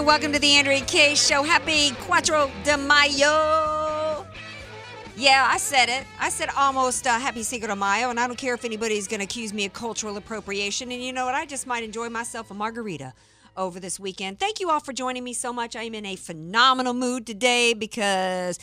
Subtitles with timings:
[0.00, 1.42] And welcome to the Andrea Kaye Show.
[1.42, 4.26] Happy Cuatro de Mayo.
[5.14, 6.06] Yeah, I said it.
[6.18, 9.20] I said almost uh, Happy Cinco de Mayo, and I don't care if anybody's going
[9.20, 10.90] to accuse me of cultural appropriation.
[10.90, 11.34] And you know what?
[11.34, 13.12] I just might enjoy myself a margarita
[13.58, 14.38] over this weekend.
[14.38, 15.76] Thank you all for joining me so much.
[15.76, 18.58] I am in a phenomenal mood today because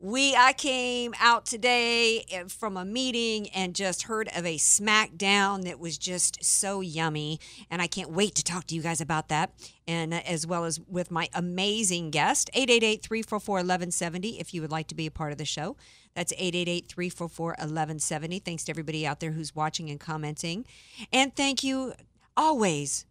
[0.00, 5.64] we I came out today eh, from a meeting and just heard of a smackdown
[5.64, 9.26] that was just so yummy and I can't wait to talk to you guys about
[9.28, 9.50] that
[9.88, 14.94] and uh, as well as with my amazing guest 888-344-1170 if you would like to
[14.94, 15.76] be a part of the show.
[16.14, 18.44] That's 888-344-1170.
[18.44, 20.66] Thanks to everybody out there who's watching and commenting.
[21.12, 21.94] And thank you
[22.36, 23.06] always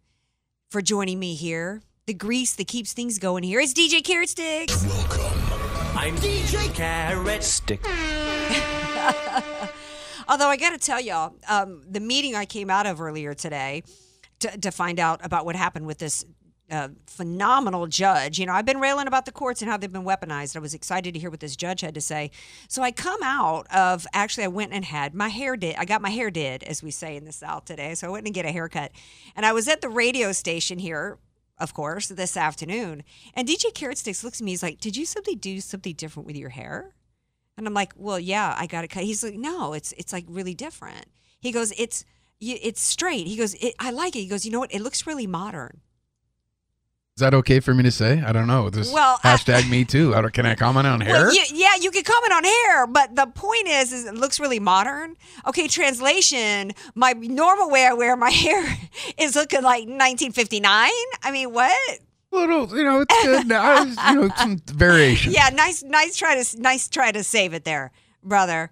[0.70, 1.82] for joining me here.
[2.06, 4.86] The grease that keeps things going here is DJ Carrot Sticks.
[6.00, 7.84] I'm DJ Carrot Stick.
[10.28, 13.82] Although I got to tell y'all, um, the meeting I came out of earlier today
[14.38, 16.24] to, to find out about what happened with this
[16.70, 18.38] uh, phenomenal judge.
[18.38, 20.54] You know, I've been railing about the courts and how they've been weaponized.
[20.54, 22.30] I was excited to hear what this judge had to say.
[22.68, 25.74] So I come out of actually, I went and had my hair did.
[25.78, 27.96] I got my hair did, as we say in the South today.
[27.96, 28.92] So I went and get a haircut,
[29.34, 31.18] and I was at the radio station here.
[31.60, 33.02] Of course, this afternoon,
[33.34, 34.52] and DJ Carrot Sticks looks at me.
[34.52, 36.94] He's like, "Did you simply do something different with your hair?"
[37.56, 40.24] And I'm like, "Well, yeah, I got it cut." He's like, "No, it's it's like
[40.28, 41.06] really different."
[41.40, 42.04] He goes, "It's
[42.40, 44.72] it's straight." He goes, it, "I like it." He goes, "You know what?
[44.72, 45.80] It looks really modern."
[47.18, 48.22] Is that okay for me to say?
[48.24, 48.70] I don't know.
[48.70, 50.14] This Well, I- hashtag me too.
[50.14, 51.14] I can I comment on hair?
[51.14, 54.38] Well, you, yeah, you can comment on hair, but the point is, is it looks
[54.38, 55.16] really modern.
[55.44, 58.64] Okay, translation: my normal way I wear my hair
[59.18, 60.90] is looking like 1959.
[61.24, 61.76] I mean, what?
[62.30, 63.48] little, you know, it's good.
[63.48, 63.82] now.
[63.82, 65.32] you know, some variation.
[65.32, 67.90] Yeah, nice, nice try to nice try to save it there,
[68.22, 68.70] brother.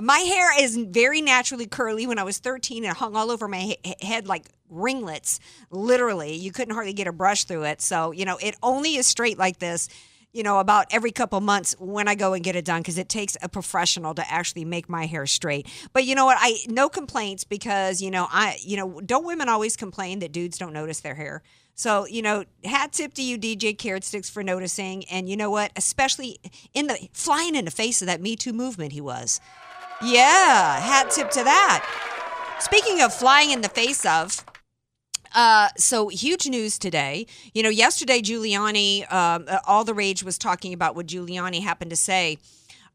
[0.00, 2.06] My hair is very naturally curly.
[2.06, 5.40] When I was 13, it hung all over my he- head like ringlets.
[5.70, 7.80] Literally, you couldn't hardly get a brush through it.
[7.80, 9.88] So you know, it only is straight like this.
[10.32, 13.08] You know, about every couple months when I go and get it done because it
[13.08, 15.66] takes a professional to actually make my hair straight.
[15.94, 16.36] But you know what?
[16.38, 20.58] I no complaints because you know I you know don't women always complain that dudes
[20.58, 21.42] don't notice their hair?
[21.78, 25.04] So, you know, hat tip to you, DJ Carrot Sticks, for noticing.
[25.04, 25.70] And you know what?
[25.76, 26.40] Especially
[26.74, 29.40] in the flying in the face of that Me Too movement, he was.
[30.02, 31.86] Yeah, hat tip to that.
[32.58, 34.44] Speaking of flying in the face of,
[35.34, 37.26] uh, so huge news today.
[37.54, 41.90] You know, yesterday Giuliani, um, uh, all the rage was talking about what Giuliani happened
[41.90, 42.38] to say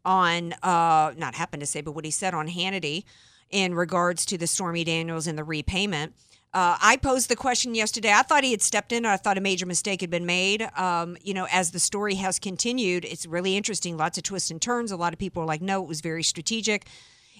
[0.06, 3.04] on, uh, not happened to say, but what he said on Hannity
[3.50, 6.14] in regards to the Stormy Daniels and the repayment.
[6.54, 8.12] Uh, I posed the question yesterday.
[8.12, 9.06] I thought he had stepped in.
[9.06, 10.62] I thought a major mistake had been made.
[10.78, 13.98] Um, you know, as the story has continued, it's really interesting.
[13.98, 14.92] Lots of twists and turns.
[14.92, 16.86] A lot of people are like, no, it was very strategic.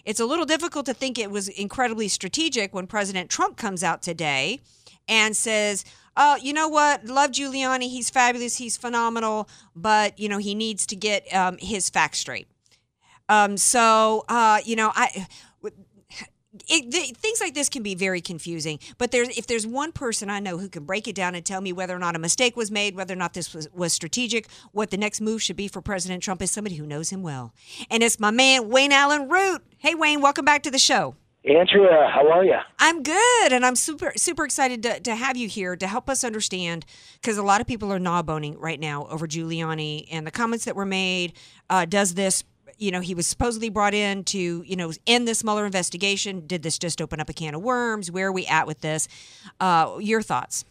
[0.06, 4.02] It's a little difficult to think it was incredibly strategic when President Trump comes out
[4.02, 4.60] today
[5.08, 5.86] and says,
[6.18, 7.06] "Oh, you know what?
[7.06, 7.90] Love Giuliani.
[7.90, 8.58] He's fabulous.
[8.58, 9.48] He's phenomenal.
[9.76, 12.48] But you know, he needs to get um, his facts straight."
[13.30, 15.28] Um, so, uh, you know, I.
[16.68, 20.30] It, th- things like this can be very confusing, but there's if there's one person
[20.30, 22.56] I know who can break it down and tell me whether or not a mistake
[22.56, 25.68] was made, whether or not this was, was strategic, what the next move should be
[25.68, 27.54] for President Trump is somebody who knows him well,
[27.90, 29.64] and it's my man Wayne Allen Root.
[29.80, 31.16] Hey Wayne, welcome back to the show.
[31.46, 32.56] Andrea, how are you?
[32.80, 36.24] I'm good, and I'm super super excited to, to have you here to help us
[36.24, 36.86] understand
[37.20, 40.76] because a lot of people are gnawboning right now over Giuliani and the comments that
[40.76, 41.34] were made.
[41.70, 42.44] Uh, does this,
[42.78, 46.46] you know, he was supposedly brought in to, you know, end this Mueller investigation.
[46.48, 48.12] Did this just open up a can of worms?
[48.12, 49.08] Where are we at with this?
[49.60, 50.66] Uh, your thoughts?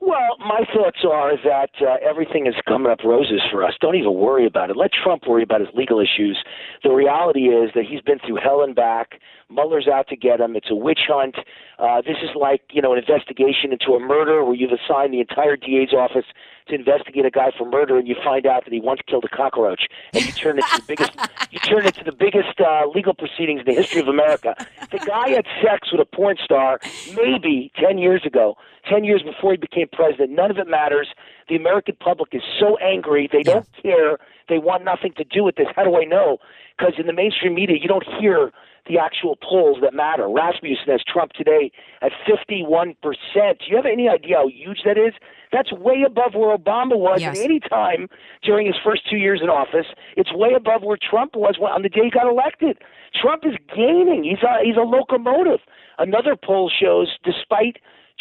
[0.00, 3.72] Well, my thoughts are that uh, everything is coming up roses for us.
[3.80, 4.76] Don't even worry about it.
[4.76, 6.38] Let Trump worry about his legal issues.
[6.82, 9.20] The reality is that he's been through hell and back.
[9.50, 10.54] Mueller's out to get him.
[10.54, 11.36] It's a witch hunt.
[11.78, 15.20] Uh, this is like you know an investigation into a murder where you've assigned the
[15.20, 16.26] entire DA's office
[16.68, 19.34] to investigate a guy for murder, and you find out that he once killed a
[19.34, 21.12] cockroach, and you turn it to the biggest
[21.50, 24.54] you turn it to the biggest uh, legal proceedings in the history of America.
[24.90, 26.80] The guy had sex with a porn star
[27.14, 28.56] maybe ten years ago,
[28.90, 30.30] ten years before he became president.
[30.30, 31.08] None of it matters.
[31.48, 34.18] The American public is so angry; they don't care.
[34.48, 35.66] They want nothing to do with this.
[35.74, 36.38] How do I know?
[36.76, 38.52] Because in the mainstream media, you don't hear
[38.88, 40.28] the actual polls that matter.
[40.28, 41.70] Rasmussen has Trump today
[42.02, 42.94] at 51%.
[42.94, 45.12] Do you have any idea how huge that is?
[45.52, 47.38] That's way above where Obama was Yes.
[47.38, 48.08] at any time
[48.42, 49.86] during his first two years in office.
[50.16, 52.78] It's way above where Trump was on the day he got elected.
[53.20, 54.24] Trump is gaining.
[54.24, 55.60] He's a, he's a locomotive.
[55.98, 57.78] Another poll shows, despite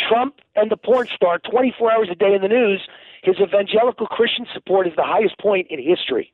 [0.10, 2.88] Trump and the porn star 24 hours a day in the news,
[3.24, 6.32] his evangelical Christian support is the highest point in history.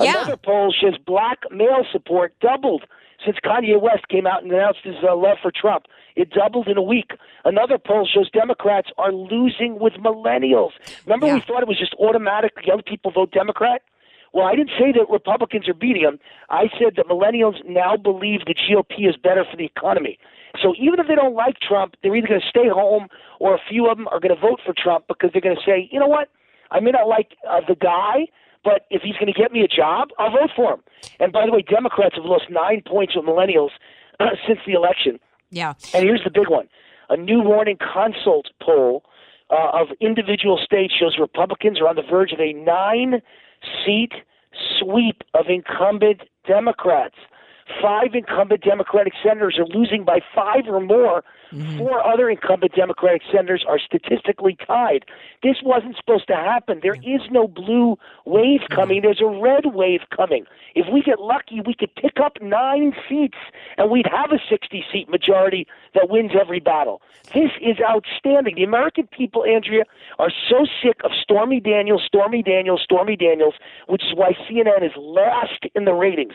[0.00, 0.12] Yeah.
[0.22, 2.84] Another poll shows black male support doubled
[3.24, 5.86] since Kanye West came out and announced his uh, love for Trump.
[6.16, 7.12] It doubled in a week.
[7.44, 10.70] Another poll shows Democrats are losing with millennials.
[11.06, 13.82] Remember, we thought it was just automatic young people vote Democrat?
[14.32, 16.18] Well, I didn't say that Republicans are beating them.
[16.48, 20.18] I said that millennials now believe the GOP is better for the economy.
[20.60, 23.08] So even if they don't like Trump, they're either going to stay home
[23.40, 25.62] or a few of them are going to vote for Trump because they're going to
[25.64, 26.28] say, you know what?
[26.70, 28.26] I may not like uh, the guy,
[28.64, 30.80] but if he's going to get me a job, I'll vote for him.
[31.20, 33.70] And by the way, Democrats have lost nine points with millennials
[34.20, 35.18] uh, since the election.
[35.50, 35.74] Yeah.
[35.92, 36.68] And here's the big one
[37.10, 39.04] a new morning consult poll
[39.50, 43.20] uh, of individual states shows Republicans are on the verge of a nine
[43.84, 44.12] seat
[44.78, 47.16] sweep of incumbent Democrats.
[47.80, 51.24] Five incumbent Democratic senators are losing by five or more.
[51.52, 51.78] Mm-hmm.
[51.78, 55.04] Four other incumbent Democratic senators are statistically tied.
[55.42, 56.80] This wasn't supposed to happen.
[56.82, 58.74] There is no blue wave mm-hmm.
[58.74, 59.02] coming.
[59.02, 60.44] There's a red wave coming.
[60.74, 63.38] If we get lucky, we could pick up nine seats
[63.76, 67.02] and we'd have a 60 seat majority that wins every battle.
[67.34, 68.56] This is outstanding.
[68.56, 69.84] The American people, Andrea,
[70.18, 73.54] are so sick of Stormy Daniels, Stormy Daniels, Stormy Daniels,
[73.88, 76.34] which is why CNN is last in the ratings,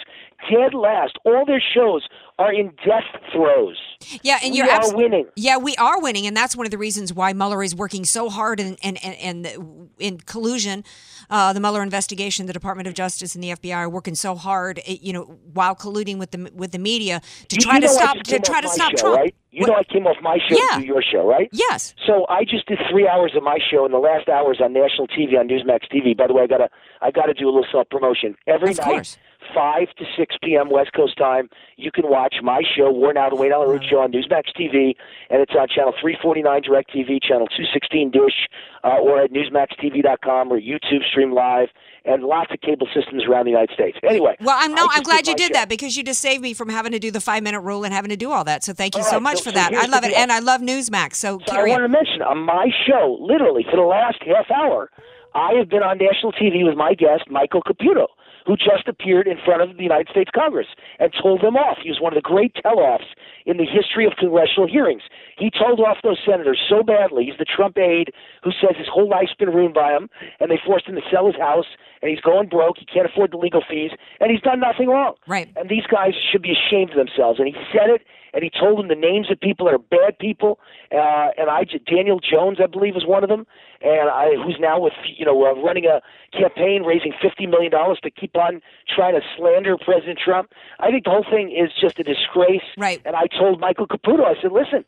[0.49, 1.17] dead last.
[1.25, 2.07] All their shows
[2.39, 3.77] are in death throes.
[4.21, 5.27] Yeah, and We you're are abs- winning.
[5.35, 8.29] Yeah, we are winning, and that's one of the reasons why Mueller is working so
[8.29, 10.83] hard and and and, in collusion.
[11.29, 14.79] Uh, the Mueller investigation, the Department of Justice, and the FBI are working so hard,
[14.85, 15.23] eh, you know,
[15.53, 18.39] while colluding with the with the media to try you to know I stop to
[18.39, 19.17] try to stop show, Trump.
[19.17, 19.35] Right?
[19.51, 20.75] You What- know I came off my show Yeah.
[20.77, 21.49] to do your show, right?
[21.51, 21.95] Yes.
[22.05, 25.07] So I just did three hours of my show, and the last hours on national
[25.07, 26.13] TV on Newsmax TV.
[26.15, 26.69] By the way, I gotta
[27.01, 29.17] I gotta do a little self promotion every Of night, course.
[29.53, 30.69] Five to six p.m.
[30.69, 31.49] West Coast time.
[31.77, 34.95] You can watch my show, Worn Out, Wayne Allen Root Show on Newsmax TV,
[35.29, 38.47] and it's on channel three forty nine Direct TV, channel two sixteen Dish,
[38.83, 41.69] uh, or at NewsmaxTV.com or YouTube stream live,
[42.05, 43.97] and lots of cable systems around the United States.
[44.03, 45.53] Anyway, Well, I'm no, I'm glad you did show.
[45.59, 47.93] that because you just saved me from having to do the five minute rule and
[47.93, 48.63] having to do all that.
[48.63, 49.73] So thank you All so right, much so- for so that.
[49.73, 51.15] I love it, and I love Newsmax.
[51.15, 51.81] So So I on.
[51.81, 54.89] to mention on my show, literally for the last half hour,
[55.35, 58.07] I have been on national TV with my guest Michael Caputo,
[58.47, 60.67] who just appeared in front of the United States Congress
[60.99, 61.79] and told them off.
[61.83, 63.11] He was one of the great tell-offs
[63.45, 65.03] in the history of congressional hearings.
[65.37, 67.25] He told off those senators so badly.
[67.25, 68.11] He's the Trump aide
[68.43, 71.27] who says his whole life's been ruined by him, and they forced him to sell
[71.27, 71.67] his house,
[72.01, 72.77] and he's going broke.
[72.79, 75.13] He can't afford the legal fees, and he's done nothing wrong.
[75.27, 75.49] Right.
[75.55, 77.39] And these guys should be ashamed of themselves.
[77.39, 78.01] And he said it,
[78.33, 80.59] and he told them the names of people that are bad people.
[80.91, 83.45] Uh, and I, Daniel Jones, I believe, is one of them,
[83.81, 86.01] and I, who's now with you know uh, running a
[86.33, 90.51] campaign raising fifty million dollars to keep on trying to slander President Trump.
[90.79, 92.65] I think the whole thing is just a disgrace.
[92.77, 93.01] Right.
[93.05, 94.85] And I told Michael Caputo, I said, listen.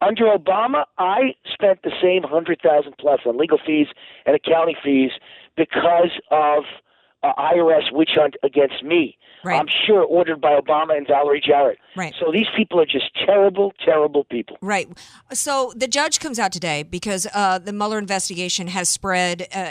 [0.00, 3.86] Under Obama, I spent the same hundred thousand plus on legal fees
[4.26, 5.12] and accounting fees
[5.56, 6.64] because of
[7.22, 9.16] uh, IRS witch hunt against me.
[9.44, 9.60] Right.
[9.60, 11.78] I'm sure ordered by Obama and Valerie Jarrett.
[11.94, 12.12] Right.
[12.18, 14.58] So these people are just terrible, terrible people.
[14.60, 14.88] Right.
[15.32, 19.70] So the judge comes out today because uh, the Mueller investigation has spread uh,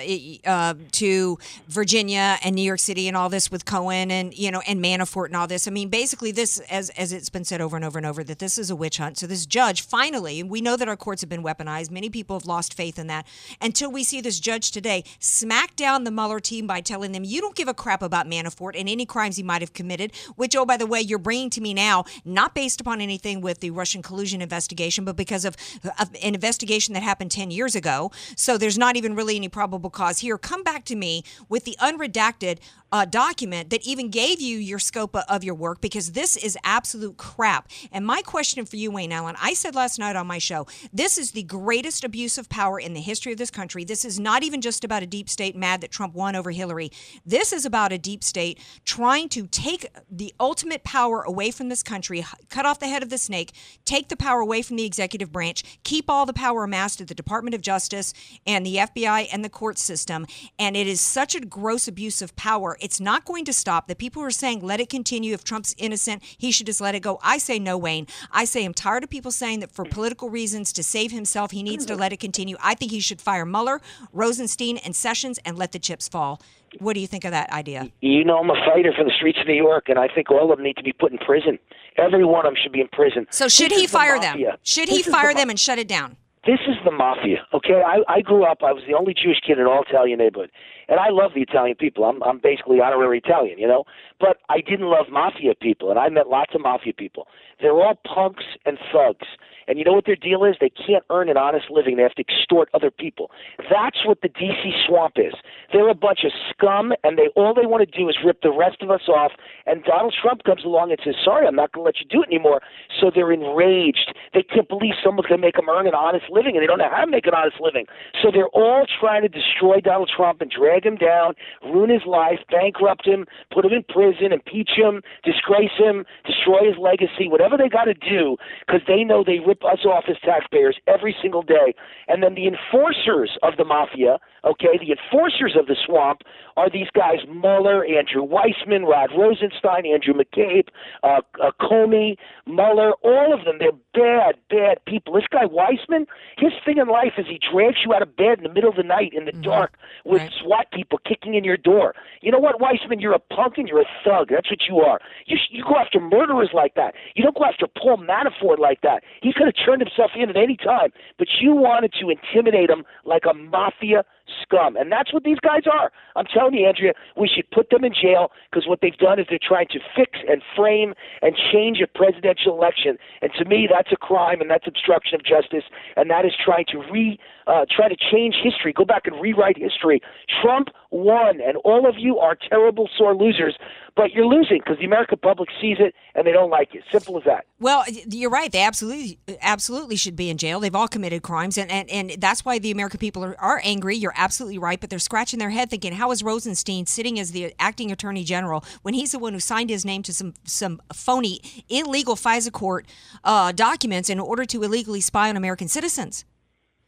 [0.50, 4.62] uh, to Virginia and New York City and all this with Cohen and you know
[4.66, 5.68] and Manafort and all this.
[5.68, 8.40] I mean, basically, this as as it's been said over and over and over that
[8.40, 9.18] this is a witch hunt.
[9.18, 11.92] So this judge finally, we know that our courts have been weaponized.
[11.92, 13.28] Many people have lost faith in that
[13.62, 17.35] until we see this judge today smack down the Mueller team by telling them you
[17.42, 20.12] don't give a crap about Manafort and any crimes he might have committed.
[20.36, 23.60] Which, oh by the way, you're bringing to me now not based upon anything with
[23.60, 25.56] the Russian collusion investigation, but because of,
[26.00, 28.12] of an investigation that happened 10 years ago.
[28.36, 30.38] So there's not even really any probable cause here.
[30.38, 32.60] Come back to me with the unredacted
[32.92, 37.18] uh, document that even gave you your scope of your work because this is absolute
[37.18, 37.70] crap.
[37.92, 41.18] And my question for you, Wayne Allen, I said last night on my show, this
[41.18, 43.84] is the greatest abuse of power in the history of this country.
[43.84, 46.92] This is not even just about a deep state mad that Trump won over Hillary.
[47.26, 51.84] This is about a deep state trying to take the ultimate power away from this
[51.84, 55.32] country, cut off the head of the snake, take the power away from the executive
[55.32, 58.14] branch, keep all the power amassed at the Department of Justice
[58.46, 60.26] and the FBI and the court system.
[60.58, 62.78] And it is such a gross abuse of power.
[62.86, 63.88] It's not going to stop.
[63.88, 65.34] The people who are saying, let it continue.
[65.34, 67.18] If Trump's innocent, he should just let it go.
[67.24, 68.06] I say no, Wayne.
[68.32, 71.64] I say I'm tired of people saying that for political reasons to save himself, he
[71.64, 72.58] needs to let it continue.
[72.62, 73.82] I think he should fire Mueller,
[74.14, 76.40] Rosenstein, and Sessions and let the chips fall.
[76.78, 77.90] What do you think of that idea?
[78.02, 80.52] You know, I'm a fighter for the streets of New York, and I think all
[80.52, 81.58] of them need to be put in prison.
[81.98, 83.26] Every one of them should be in prison.
[83.32, 84.38] So should This he is the fire them?
[84.62, 86.18] Should This he is the fire them and shut it down?
[86.46, 87.82] This is the mafia, okay?
[87.84, 88.60] I, I grew up.
[88.62, 90.52] I was the only Jewish kid in all Italian neighborhood,
[90.88, 92.04] and I love the Italian people.
[92.04, 93.86] I'm I'm basically honorary Italian, you know.
[94.20, 97.28] But I didn't love mafia people, and I met lots of mafia people.
[97.60, 99.26] They're all punks and thugs,
[99.68, 100.56] and you know what their deal is?
[100.60, 101.98] They can't earn an honest living.
[101.98, 103.32] They have to extort other people.
[103.70, 105.34] That's what the DC swamp is.
[105.72, 108.52] They're a bunch of scum, and they all they want to do is rip the
[108.52, 109.32] rest of us off.
[109.66, 112.22] And Donald Trump comes along and says, "Sorry, I'm not going to let you do
[112.24, 112.62] it anymore."
[113.00, 114.14] So they're enraged.
[114.34, 116.80] They can't believe someone's going to make them earn an honest living, and they don't
[116.80, 117.86] know how to make an honest living.
[118.22, 122.40] So they're all trying to destroy Donald Trump and drag him down, ruin his life,
[122.50, 127.70] bankrupt him, put him in prison, impeach him, disgrace him, destroy his legacy, whatever they
[127.70, 131.74] got to do, because they know they rip us off as taxpayers every single day.
[132.08, 136.22] And then the enforcers of the mafia, okay, the enforcers of the swamp
[136.58, 140.68] are these guys Mueller, Andrew Weissmann, Rod Rosenstein, Andrew McCabe,
[141.04, 142.16] uh, uh, Comey,
[142.48, 143.58] Mueller, all of them.
[143.60, 145.14] They're bad, bad people.
[145.14, 146.06] This guy Weissmann,
[146.38, 148.76] his thing in life is he drags you out of bed in the middle of
[148.76, 149.42] the night in the mm-hmm.
[149.42, 150.32] dark with Right.
[150.42, 151.94] SWAT people kicking in your door.
[152.22, 153.02] You know what, Weissmann?
[153.02, 154.30] You're a punk and you're a thug.
[154.30, 155.00] That's what you are.
[155.26, 156.94] You sh- you go after murderers like that.
[157.16, 159.04] You don't go after Paul Manafort like that.
[159.22, 162.84] He could have turned himself in at any time, but you wanted to intimidate him
[163.04, 164.04] like a mafia
[164.42, 165.92] scum, and that's what these guys are.
[166.16, 169.26] I'm telling you, Andrea, we should put them in jail because what they've done is
[169.30, 173.92] they're trying to fix and frame and change a presidential election, and to me, that's
[173.92, 175.64] a crime and that's obstruction of justice,
[175.96, 179.58] and that is trying to re uh, try to change history, go back and rewrite
[179.58, 180.02] history.
[180.42, 183.56] Trump won, and all of you are terrible, sore losers,
[183.96, 186.84] but you're losing because the American public sees it and they don't like it.
[186.92, 187.46] Simple as that.
[187.60, 188.52] Well, you're right.
[188.52, 190.60] They absolutely, absolutely should be in jail.
[190.60, 193.96] They've all committed crimes, and, and, and that's why the American people are, are angry.
[193.96, 197.54] You're absolutely right, but they're scratching their head thinking, how is Rosenstein sitting as the
[197.60, 201.40] acting attorney general when he's the one who signed his name to some some phony,
[201.70, 202.86] illegal FISA court
[203.24, 206.26] uh, documents in order to illegally spy on American citizens?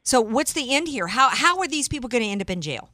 [0.03, 1.07] So what's the end here?
[1.07, 2.89] How how are these people going to end up in jail?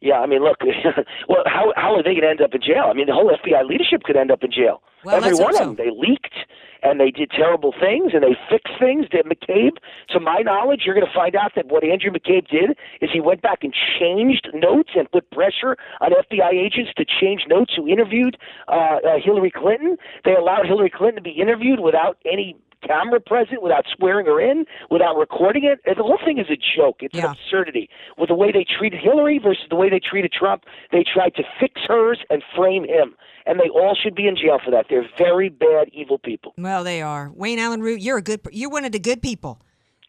[0.00, 0.58] Yeah, I mean, look.
[1.28, 2.86] well, how how are they going to end up in jail?
[2.88, 4.80] I mean, the whole FBI leadership could end up in jail.
[5.04, 5.76] Well, Every one of them.
[5.76, 6.34] They leaked
[6.82, 9.06] and they did terrible things and they fixed things.
[9.08, 9.78] Did McCabe?
[10.10, 13.20] To my knowledge, you're going to find out that what Andrew McCabe did is he
[13.20, 17.88] went back and changed notes and put pressure on FBI agents to change notes who
[17.88, 18.36] interviewed
[18.68, 19.96] uh, uh, Hillary Clinton.
[20.24, 24.64] They allowed Hillary Clinton to be interviewed without any camera present, without swearing her in,
[24.90, 25.80] without recording it.
[25.84, 26.98] The whole thing is a joke.
[27.00, 27.26] It's Yeah.
[27.26, 27.88] an absurdity.
[28.16, 31.44] With the way they treated Hillary versus the way they treated Trump, they tried to
[31.60, 33.16] fix hers and frame him.
[33.46, 34.86] And they all should be in jail for that.
[34.90, 36.52] They're very bad, evil people.
[36.58, 37.30] Well, they are.
[37.34, 38.40] Wayne Allen Root, you're a good.
[38.52, 39.58] You're one of the good people.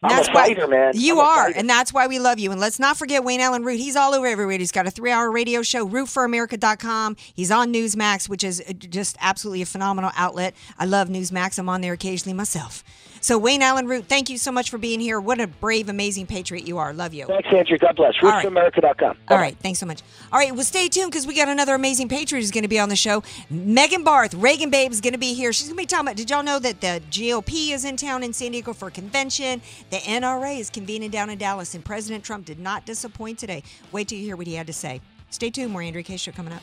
[0.02, 0.92] I'm That's why- man.
[0.94, 2.50] You are, and that's why we love you.
[2.52, 3.78] And let's not forget Wayne Allen Root.
[3.78, 4.56] He's all over everywhere.
[4.56, 7.16] He's got a three-hour radio show, RootForAmerica.com.
[7.34, 10.54] He's on Newsmax, which is just absolutely a phenomenal outlet.
[10.78, 11.58] I love Newsmax.
[11.58, 12.82] I'm on there occasionally myself.
[13.20, 15.20] So Wayne Allen Root, thank you so much for being here.
[15.20, 16.92] What a brave, amazing patriot you are.
[16.94, 17.26] Love you.
[17.26, 17.76] Thanks, Andrew.
[17.76, 18.14] God bless.
[18.22, 18.46] All right.
[18.46, 19.16] RootForAmerica.com.
[19.28, 20.02] All right, thanks so much.
[20.32, 22.78] All right, well, stay tuned because we got another amazing patriot who's going to be
[22.78, 23.22] on the show.
[23.50, 25.52] Megan Barth, Reagan Babe, is going to be here.
[25.52, 26.16] She's going to be talking about.
[26.16, 29.60] Did y'all know that the GOP is in town in San Diego for a convention?
[29.90, 33.62] The NRA is convening down in Dallas, and President Trump did not disappoint today.
[33.92, 35.00] Wait till you hear what he had to say.
[35.30, 35.72] Stay tuned.
[35.72, 36.62] More Andrea Kaye show coming up.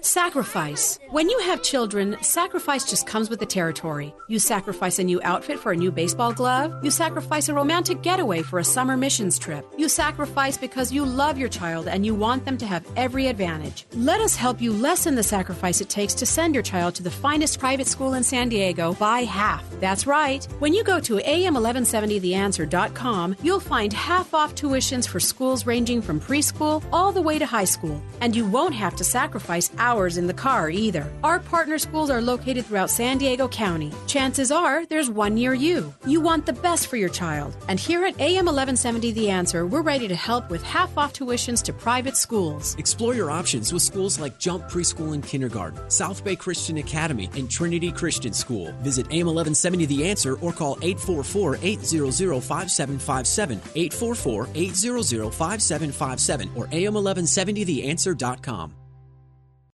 [0.00, 0.98] Sacrifice.
[1.10, 4.14] When you have children, sacrifice just comes with the territory.
[4.28, 6.84] You sacrifice a new outfit for a new baseball glove.
[6.84, 9.64] You sacrifice a romantic getaway for a summer missions trip.
[9.76, 13.86] You sacrifice because you love your child and you want them to have every advantage.
[13.94, 17.10] Let us help you lessen the sacrifice it takes to send your child to the
[17.10, 19.64] finest private school in San Diego by half.
[19.80, 20.44] That's right.
[20.58, 26.82] When you go to am1170theanswer.com, you'll find half off tuitions for schools ranging from preschool
[26.92, 28.02] all the way to high school.
[28.20, 31.10] And you won't have to sacrifice hours in the car either.
[31.22, 33.92] Our partner schools are located throughout San Diego County.
[34.06, 35.92] Chances are there's one near you.
[36.06, 37.56] You want the best for your child.
[37.68, 41.62] And here at AM 1170 The Answer, we're ready to help with half off tuitions
[41.64, 42.74] to private schools.
[42.78, 47.50] Explore your options with schools like Jump Preschool and Kindergarten, South Bay Christian Academy, and
[47.50, 48.72] Trinity Christian School.
[48.82, 58.81] Visit AM 1170 The Answer or call 844 800 5757, 844 800 5757, or AM1170TheAnswer.com.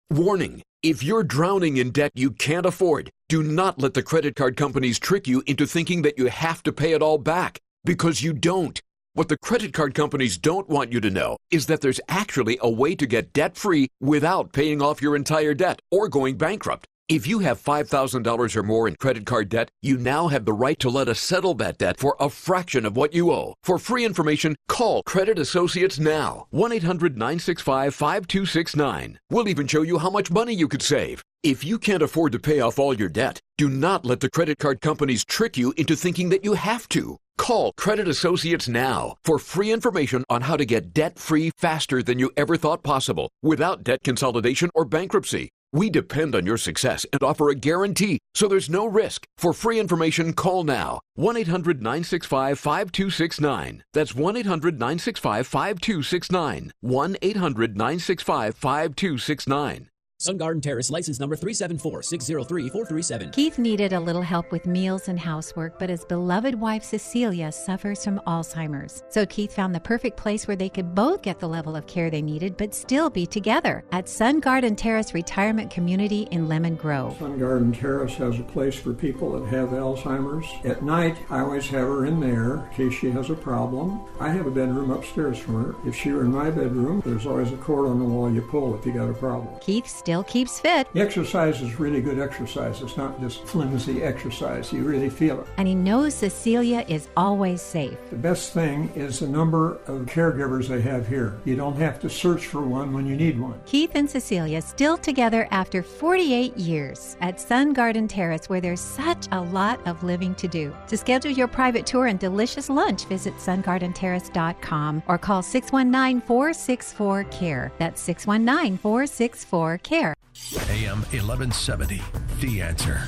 [0.09, 4.57] Warning if you're drowning in debt you can't afford, do not let the credit card
[4.57, 8.33] companies trick you into thinking that you have to pay it all back, because you
[8.33, 8.81] don't.
[9.13, 12.69] What the credit card companies don't want you to know is that there's actually a
[12.69, 16.85] way to get debt free without paying off your entire debt or going bankrupt.
[17.09, 20.79] If you have $5,000 or more in credit card debt, you now have the right
[20.79, 23.55] to let us settle that debt for a fraction of what you owe.
[23.61, 26.47] For free information, call Credit Associates now.
[26.51, 29.19] 1 800 965 5269.
[29.29, 31.21] We'll even show you how much money you could save.
[31.43, 34.57] If you can't afford to pay off all your debt, do not let the credit
[34.59, 37.17] card companies trick you into thinking that you have to.
[37.37, 42.17] Call Credit Associates now for free information on how to get debt free faster than
[42.17, 45.49] you ever thought possible without debt consolidation or bankruptcy.
[45.73, 49.25] We depend on your success and offer a guarantee, so there's no risk.
[49.39, 53.83] For free information, call now 1 800 965 5269.
[53.91, 56.71] That's 1 800 965 5269.
[56.81, 59.89] 1 800 965 5269.
[60.23, 63.33] Sun Garden Terrace, license number 374-603-437.
[63.33, 68.05] Keith needed a little help with meals and housework, but his beloved wife Cecilia suffers
[68.05, 69.03] from Alzheimer's.
[69.09, 72.09] So Keith found the perfect place where they could both get the level of care
[72.09, 77.17] they needed, but still be together at Sun Garden Terrace Retirement Community in Lemon Grove.
[77.19, 80.47] Sun Garden Terrace has a place for people that have Alzheimer's.
[80.63, 83.99] At night, I always have her in there in case she has a problem.
[84.21, 85.75] I have a bedroom upstairs from her.
[85.85, 88.73] If she were in my bedroom, there's always a cord on the wall you pull
[88.79, 89.53] if you got a problem.
[89.59, 90.87] Keith still keeps fit.
[90.93, 92.81] The exercise is really good exercise.
[92.81, 94.71] It's not just flimsy exercise.
[94.73, 95.47] You really feel it.
[95.57, 97.97] And he knows Cecilia is always safe.
[98.09, 101.39] The best thing is the number of caregivers they have here.
[101.45, 103.59] You don't have to search for one when you need one.
[103.65, 109.27] Keith and Cecilia still together after 48 years at Sun Garden Terrace, where there's such
[109.31, 110.75] a lot of living to do.
[110.87, 117.71] To schedule your private tour and delicious lunch, visit sungardenterrace.com or call 619 464 CARE.
[117.77, 120.02] That's 619 464 CARE.
[120.51, 122.01] AM 1170,
[122.41, 123.01] The Answer.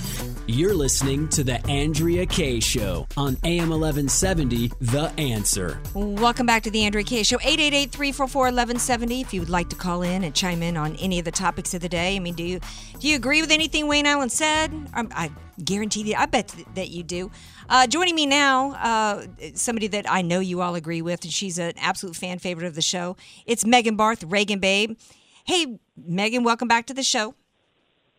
[0.48, 5.80] You're listening to The Andrea Kaye Show on AM 1170, The Answer.
[5.93, 7.38] Welcome back to the Andrea Kaye Show.
[7.39, 11.32] 888-344-1170 if you would like to call in and chime in on any of the
[11.32, 12.15] topics of the day.
[12.15, 12.62] I mean, do you
[13.00, 14.71] do you agree with anything Wayne Allen said?
[14.93, 15.32] I, I
[15.63, 17.32] guarantee you, I bet that you do.
[17.67, 21.60] Uh, joining me now, uh, somebody that I know you all agree with, and she's
[21.60, 23.17] an absolute fan favorite of the show.
[23.45, 24.98] It's Megan Barth, Reagan Babe.
[25.45, 27.36] Hey, Megan, welcome back to the show.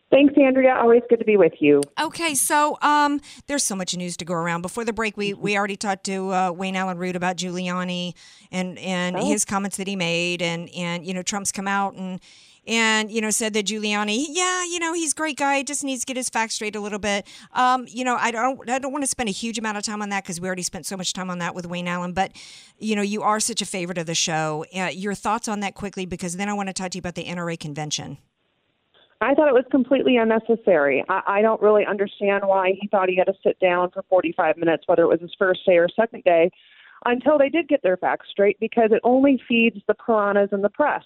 [0.09, 0.73] Thanks, Andrea.
[0.75, 1.81] Always good to be with you.
[2.01, 4.61] Okay, so um, there's so much news to go around.
[4.61, 8.13] Before the break, we, we already talked to uh, Wayne Allen Root about Giuliani
[8.49, 9.25] and and Oh.
[9.25, 12.21] his comments that he made, and and you know Trump's come out and
[12.67, 16.01] and you know said that Giuliani, yeah, you know he's a great guy, just needs
[16.01, 17.25] to get his facts straight a little bit.
[17.53, 20.01] Um, you know, I don't I don't want to spend a huge amount of time
[20.01, 22.13] on that because we already spent so much time on that with Wayne Allen.
[22.13, 22.33] But
[22.77, 24.65] you know, you are such a favorite of the show.
[24.75, 27.15] Uh, your thoughts on that quickly, because then I want to talk to you about
[27.15, 28.17] the NRA convention.
[29.19, 31.03] I thought it was completely unnecessary.
[31.09, 34.57] I, I don't really understand why he thought he had to sit down for 45
[34.57, 36.51] minutes, whether it was his first day or second day,
[37.05, 40.69] until they did get their facts straight, because it only feeds the piranhas in the
[40.69, 41.03] press.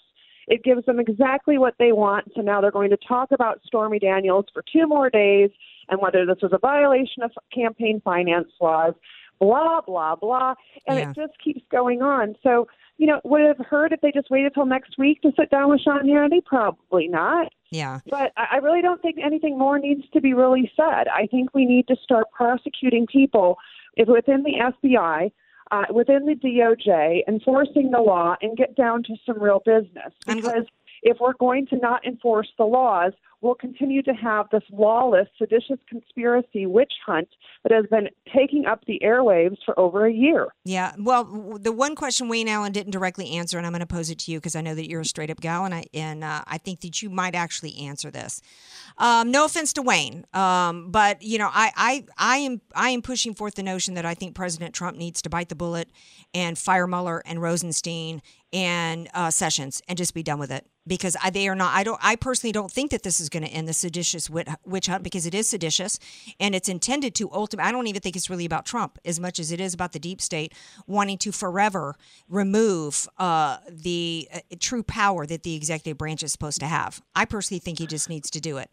[0.47, 2.32] It gives them exactly what they want.
[2.36, 5.49] So now they're going to talk about Stormy Daniels for two more days
[5.89, 8.93] and whether this was a violation of campaign finance laws,
[9.39, 10.56] blah, blah, blah.
[10.88, 11.10] And Yeah.
[11.10, 12.36] it just keeps going on.
[12.43, 12.67] So
[13.01, 15.71] you know, would have heard if they just waited till next week to sit down
[15.71, 16.45] with Sean Hannity?
[16.45, 17.51] Probably not.
[17.71, 17.99] Yeah.
[18.08, 21.08] But I I really don't think anything more needs to be really said.
[21.08, 23.58] I think we need to start prosecuting people
[23.95, 25.32] if within the FBI,
[25.71, 30.13] uh, within the DOJ, enforcing the law and get down to some real business.
[30.25, 30.65] Because
[31.01, 35.80] if we're going to not enforce the laws, we'll continue to have this lawless, seditious
[35.89, 37.27] conspiracy witch hunt
[37.63, 40.47] that has been taking up the airwaves for over a year.
[40.63, 40.93] Yeah.
[40.97, 44.19] Well, the one question Wayne Allen didn't directly answer, and I'm going to pose it
[44.19, 46.43] to you because I know that you're a straight up gal, and I and uh,
[46.47, 48.41] I think that you might actually answer this.
[48.97, 53.01] Um, no offense to Wayne, um, but you know, I, I I am I am
[53.01, 55.89] pushing forth the notion that I think President Trump needs to bite the bullet
[56.34, 58.21] and fire Mueller and Rosenstein
[58.54, 61.75] and uh, Sessions and just be done with it because I, they are not.
[61.75, 61.99] I don't.
[62.01, 65.26] I personally don't think that this is going to end the seditious witch hunt because
[65.26, 66.00] it is seditious
[66.39, 67.67] and it's intended to ultimately.
[67.67, 70.00] I don't even think it's really about Trump as much as it is about the
[70.00, 70.54] deep state
[70.88, 71.96] wanting to forever
[72.30, 77.02] remove uh, the uh, true power that the executive branch is supposed to have.
[77.15, 78.70] I personally think he just needs to do it.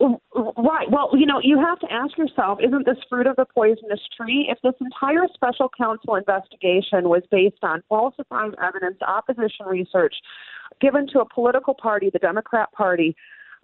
[0.00, 0.90] Right.
[0.90, 4.48] Well, you know, you have to ask yourself, isn't this fruit of the poisonous tree?
[4.50, 10.14] If this entire special counsel investigation was based on falsifying evidence, opposition research
[10.80, 13.14] given to a political party, the Democrat Party,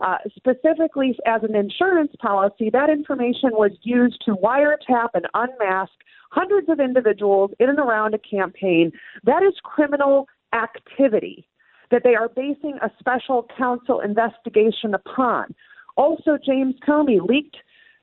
[0.02, 5.92] uh, specifically as an insurance policy, that information was used to wiretap and unmask
[6.30, 8.92] hundreds of individuals in and around a campaign.
[9.24, 11.46] That is criminal activity
[11.90, 15.54] that they are basing a special counsel investigation upon.
[15.96, 17.56] Also, James Comey leaked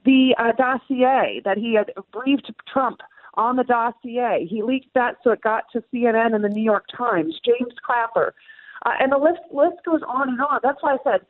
[0.05, 2.99] the uh, dossier that he had briefed Trump
[3.35, 4.45] on the dossier.
[4.49, 7.39] He leaked that so it got to CNN and the New York Times.
[7.45, 8.33] James Clapper,
[8.85, 10.59] uh, and the list list goes on and on.
[10.63, 11.21] That's why I said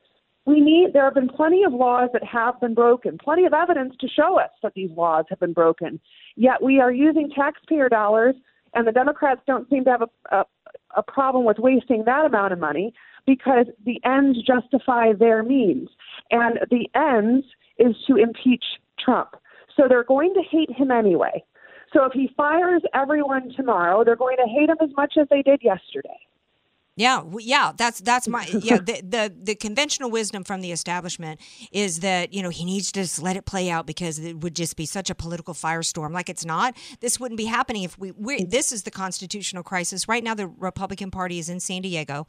[0.47, 0.93] we need.
[0.93, 4.39] There have been plenty of laws that have been broken, plenty of evidence to show
[4.39, 5.99] us that these laws have been broken.
[6.35, 8.33] Yet we are using taxpayer dollars,
[8.73, 10.45] and the Democrats don't seem to have a, a,
[10.95, 12.93] a problem with wasting that amount of money
[13.25, 15.89] because the ends justify their means,
[16.31, 17.45] and the ends
[17.77, 18.63] is to impeach
[19.03, 19.35] Trump.
[19.75, 21.43] So they're going to hate him anyway.
[21.93, 25.41] So if he fires everyone tomorrow, they're going to hate him as much as they
[25.41, 26.19] did yesterday.
[26.97, 28.77] Yeah, yeah, that's that's my yeah.
[28.77, 31.39] The, the the conventional wisdom from the establishment
[31.71, 34.55] is that you know he needs to just let it play out because it would
[34.55, 36.11] just be such a political firestorm.
[36.11, 36.75] Like it's not.
[36.99, 38.11] This wouldn't be happening if we.
[38.13, 40.33] We're, this is the constitutional crisis right now.
[40.33, 42.25] The Republican Party is in San Diego,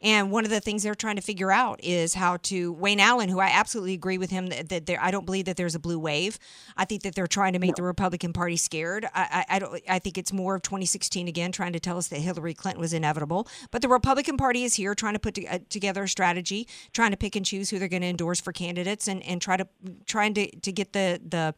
[0.00, 3.28] and one of the things they're trying to figure out is how to Wayne Allen,
[3.28, 5.00] who I absolutely agree with him that, that there.
[5.02, 6.38] I don't believe that there's a blue wave.
[6.76, 9.06] I think that they're trying to make the Republican Party scared.
[9.12, 9.82] I, I I don't.
[9.88, 12.92] I think it's more of 2016 again, trying to tell us that Hillary Clinton was
[12.92, 13.48] inevitable.
[13.72, 17.10] But the Republican Party is here trying to put to, uh, together a strategy, trying
[17.12, 19.66] to pick and choose who they're going to endorse for candidates, and, and try to
[20.04, 21.54] trying to, to get the the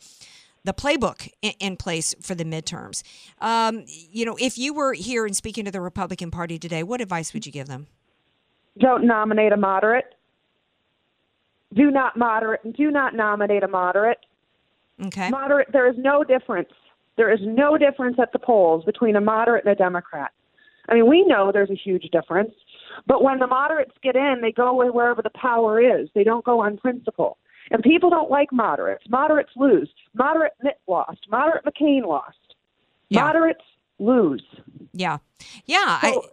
[0.63, 3.03] the playbook in, in place for the midterms.
[3.41, 7.01] Um, you know, if you were here and speaking to the Republican Party today, what
[7.01, 7.89] advice would you give them?
[8.79, 10.15] Don't nominate a moderate.
[11.75, 12.77] Do not moderate.
[12.77, 14.19] Do not nominate a moderate.
[15.05, 15.31] Okay.
[15.31, 15.73] Moderate.
[15.73, 16.71] There is no difference.
[17.17, 20.31] There is no difference at the polls between a moderate and a Democrat.
[20.89, 22.53] I mean, we know there's a huge difference,
[23.07, 26.09] but when the moderates get in, they go wherever the power is.
[26.15, 27.39] They don't go on principle.
[27.71, 29.05] And people don't like moderates.
[29.09, 29.91] Moderates lose.
[30.15, 31.27] Moderate Mitt lost.
[31.29, 32.37] Moderate McCain lost.
[33.11, 33.65] Moderates
[33.99, 34.45] lose.
[34.93, 35.19] Yeah,
[35.67, 36.01] yeah.
[36.01, 36.25] So,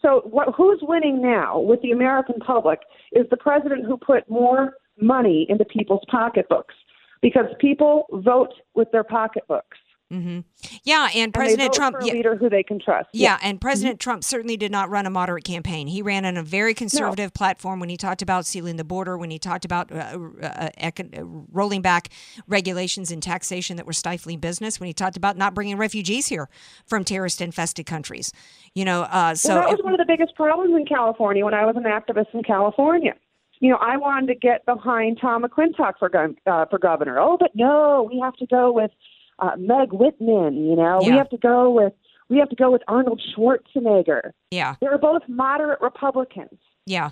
[0.00, 2.80] so what, who's winning now with the American public
[3.12, 6.74] is the president who put more money into people's pocketbooks
[7.22, 9.78] because people vote with their pocketbooks.
[10.10, 10.40] Hmm
[10.84, 11.96] Yeah, and And President vote Trump.
[12.02, 12.14] yeah.
[12.14, 13.08] leader who they can trust.
[13.12, 15.86] Yeah, and President Trump certainly did not run a moderate campaign.
[15.86, 19.30] He ran on a very conservative platform when he talked about sealing the border, when
[19.30, 19.96] he talked about uh,
[20.42, 22.08] uh, econ- uh, rolling back
[22.46, 26.48] regulations and taxation that were stifling business, when he talked about not bringing refugees here
[26.86, 28.32] from terrorist infested countries.
[28.74, 31.54] You know, uh, so well, that was one of the biggest problems in California when
[31.54, 33.14] I was an activist in California.
[33.60, 36.10] You know, I wanted to get behind Tom McClintock for
[36.46, 37.18] uh, for governor.
[37.18, 38.92] Oh, but no, we have to go with
[39.38, 40.54] uh, Meg Whitman.
[40.54, 41.92] You know, we have to go with
[42.28, 44.32] we have to go with Arnold Schwarzenegger.
[44.50, 47.10] yeah, They were both moderate Republicans, yeah.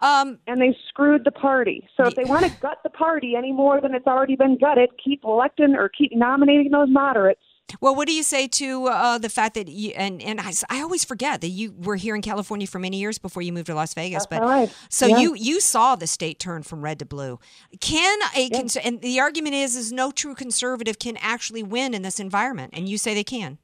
[0.00, 1.86] Um, and they screwed the party.
[1.96, 4.88] So if they want to gut the party any more than it's already been gutted,
[5.02, 7.42] keep electing or keep nominating those moderates.
[7.80, 10.80] Well, what do you say to uh, the fact that you and and I, I
[10.82, 13.74] always forget that you were here in California for many years before you moved to
[13.74, 14.26] Las Vegas.
[14.26, 14.74] That's but right.
[14.88, 15.18] so Yeah.
[15.18, 17.38] you you saw the state turn from red to blue.
[17.80, 22.02] Can a cons- and the argument is is no true conservative can actually win in
[22.02, 23.58] this environment, and you say they can.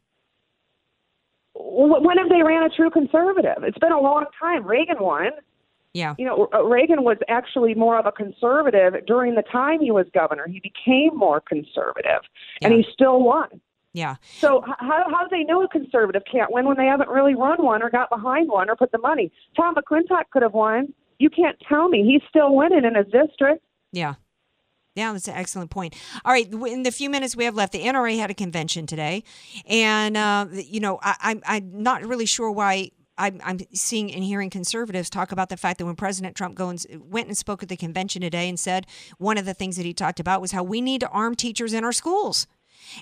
[1.54, 3.62] Wh- When have they ran a true conservative?
[3.62, 4.64] It's been a long time.
[4.66, 5.30] Reagan won.
[5.94, 6.14] Yeah.
[6.18, 10.06] You know, uh, Reagan was actually more of a conservative during the time he was
[10.12, 10.46] governor.
[10.46, 12.20] He became more conservative,
[12.60, 13.48] and he still won.
[13.96, 14.16] Yeah.
[14.40, 17.64] So how how do they know a conservative can't win when they haven't really run
[17.64, 19.32] one or got behind one or put the money?
[19.56, 20.92] Tom McClintock could have won.
[21.18, 23.64] You can't tell me he's still winning in his district.
[23.92, 24.16] Yeah.
[24.96, 25.94] Yeah, that's an excellent point.
[26.26, 29.24] All right, in the few minutes we have left, the NRA had a convention today,
[29.66, 34.22] and uh, you know I, I'm I'm not really sure why I'm, I'm seeing and
[34.22, 37.70] hearing conservatives talk about the fact that when President Trump goes, went and spoke at
[37.70, 40.62] the convention today and said one of the things that he talked about was how
[40.62, 42.46] we need to arm teachers in our schools.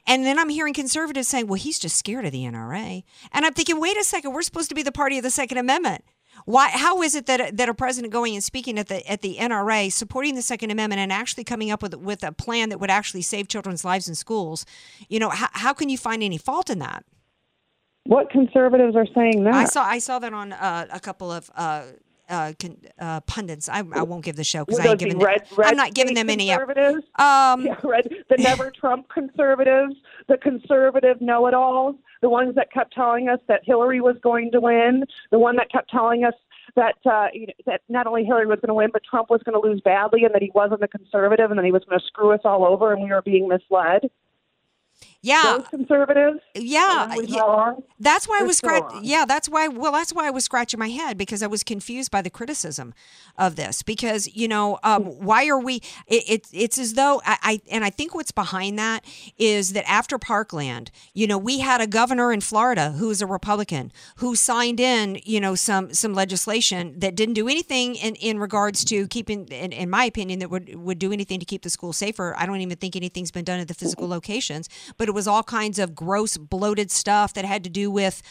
[0.07, 3.05] And then I'm hearing conservatives saying, well, he's just scared of the NRA.
[3.33, 5.59] And I'm thinking, wait a second, we're supposed to be the party of the Second
[5.59, 6.05] Amendment.
[6.45, 6.69] Why?
[6.69, 9.91] How is it that that a president going and speaking at the at the NRA,
[9.93, 13.23] supporting the Second Amendment, and actually coming up with with a plan that would actually
[13.23, 14.67] save children's lives in schools?
[15.09, 17.05] You know, how, how can you find any fault in that?
[18.05, 19.55] What conservatives are saying that?
[19.55, 21.51] I saw I saw that on uh, a couple of.
[21.55, 21.85] Uh,
[22.29, 23.69] uh, con, uh, pundits.
[23.69, 25.25] I, I won't give the show because Would I ain't those be giving.
[25.25, 26.49] red, them, red I'm not giving them any.
[26.49, 27.05] conservatives.
[27.19, 29.95] Um, yeah, red, the never Trump conservatives,
[30.29, 35.05] the conservative know-it-alls, the ones that kept telling us that Hillary was going to win,
[35.31, 36.35] the one that kept telling us
[36.77, 39.43] that uh, you know, that not only Hillary was going to win, but Trump was
[39.45, 41.99] going to lose badly, and that he wasn't a conservative, and that he was going
[41.99, 44.11] to screw us all over, and we were being misled.
[45.25, 46.41] Yeah, those conservatives.
[46.55, 47.73] Yeah, yeah.
[47.99, 48.93] That's why I was scratch.
[49.01, 49.69] Yeah, that's why.
[49.69, 52.93] Well, that's why I was scratching my head because I was confused by the criticism
[53.39, 53.83] of this.
[53.83, 55.77] Because you know, um, why are we?
[56.07, 59.03] It, it, it's as though I, I and I think what's behind that
[59.39, 63.27] is that after Parkland, you know, we had a governor in Florida who was a
[63.27, 68.39] Republican who signed in, you know, some some legislation that didn't do anything in in
[68.39, 71.71] regards to keeping, in, in my opinion, that would would do anything to keep the
[71.71, 72.35] school safer.
[72.37, 75.43] I don't even think anything's been done at the physical locations, but it was all
[75.43, 78.23] kinds of gross, bloated stuff that had to do with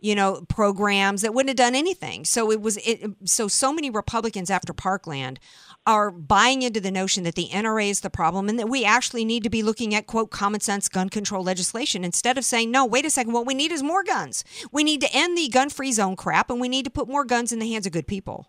[0.00, 2.24] you know programs that wouldn't have done anything.
[2.24, 5.38] So it was it so so many republicans after parkland
[5.86, 9.24] are buying into the notion that the nra is the problem and that we actually
[9.24, 12.84] need to be looking at quote common sense gun control legislation instead of saying no
[12.84, 13.32] wait a second.
[13.32, 14.44] What we need is more guns.
[14.72, 17.24] We need to end the gun free zone crap and we need to put more
[17.24, 18.48] guns in the hands of good people.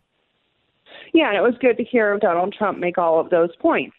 [1.14, 3.96] Yeah, and it was good to hear Donald Trump make all of those points.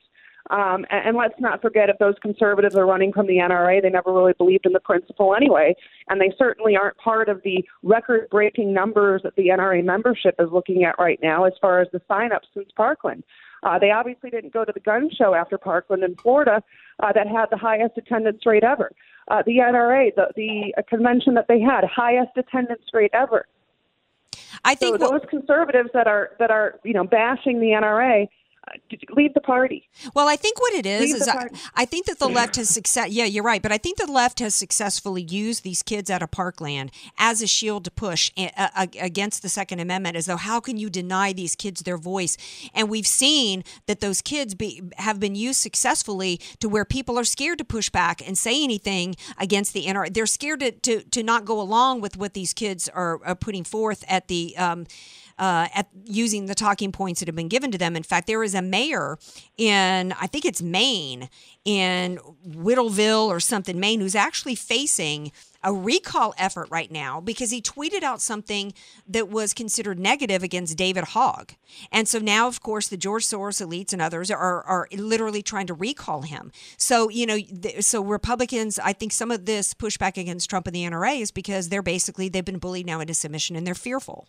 [0.53, 3.89] Um, and, and let's not forget if those conservatives are running from the NRA, they
[3.89, 5.75] never really believed in the principle anyway.
[6.09, 10.51] And they certainly aren't part of the record breaking numbers that the NRA membership is
[10.53, 13.25] looking at right now as far as the sign-ups since Parkland.
[13.63, 16.63] Uh, they obviously didn't go to the gun show after Parkland in Florida
[17.01, 18.91] uh, that had the highest attendance rate ever.
[19.29, 23.47] Uh, the NRA, the, the uh, convention that they had, highest attendance rate ever.
[24.65, 25.11] I think so.
[25.11, 28.29] Those conservatives that are that are you know bashing the NRA,
[29.15, 29.89] leave the party.
[30.15, 31.49] Well, I think what it is Leave is I.
[31.75, 33.11] I think that the left has success.
[33.11, 36.31] Yeah, you're right, but I think the left has successfully used these kids out of
[36.31, 40.17] Parkland as a shield to push against the Second Amendment.
[40.17, 42.37] As though how can you deny these kids their voice?
[42.75, 47.25] And we've seen that those kids be, have been used successfully to where people are
[47.25, 50.13] scared to push back and say anything against the NRA.
[50.13, 53.65] They're scared to, to, to not go along with what these kids are, are putting
[53.65, 54.57] forth at the.
[54.57, 54.87] Um,
[55.39, 57.97] uh, at using the talking points that have been given to them.
[57.97, 59.19] In fact, there is a mayor
[59.57, 61.29] in I think it's Maine,
[61.65, 65.33] in Whittleville or something, Maine, who's actually facing
[65.65, 68.73] a recall effort right now because he tweeted out something
[69.07, 71.53] that was considered negative against David Hogg.
[71.93, 75.69] And so now, of course, the George Soros elites and others are, are literally trying
[75.69, 76.51] to recall him.
[76.77, 77.39] So, you know,
[77.81, 81.69] so Republicans, I think some of this pushback against Trump and the NRA is because
[81.69, 84.27] they're basically, they've been bullied now into submission and they're fearful.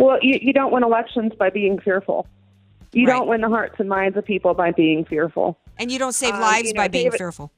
[0.00, 2.26] Well, you, you don't win elections by being fearful.
[2.92, 3.12] You Right.
[3.18, 5.58] don't win the hearts and minds of people by being fearful.
[5.78, 7.52] And you don't save Um, lives you know, by being David- fearful.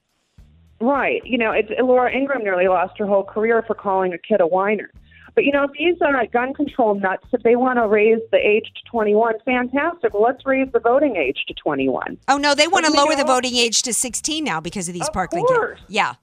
[0.81, 1.23] Right.
[1.25, 4.47] You know, it's, Laura Ingraham nearly lost her whole career for calling a kid a
[4.47, 4.91] whiner.
[5.35, 8.37] But, you know, if these are gun control nuts, if they want to raise the
[8.37, 10.13] age to 21, fantastic.
[10.13, 12.19] Well, let's raise the voting age to 21.
[12.29, 14.95] Oh no, they want to lower it the voting age to 16 now because of
[14.95, 15.47] these Of Parkland.
[15.47, 15.81] course.
[15.89, 16.15] Yeah.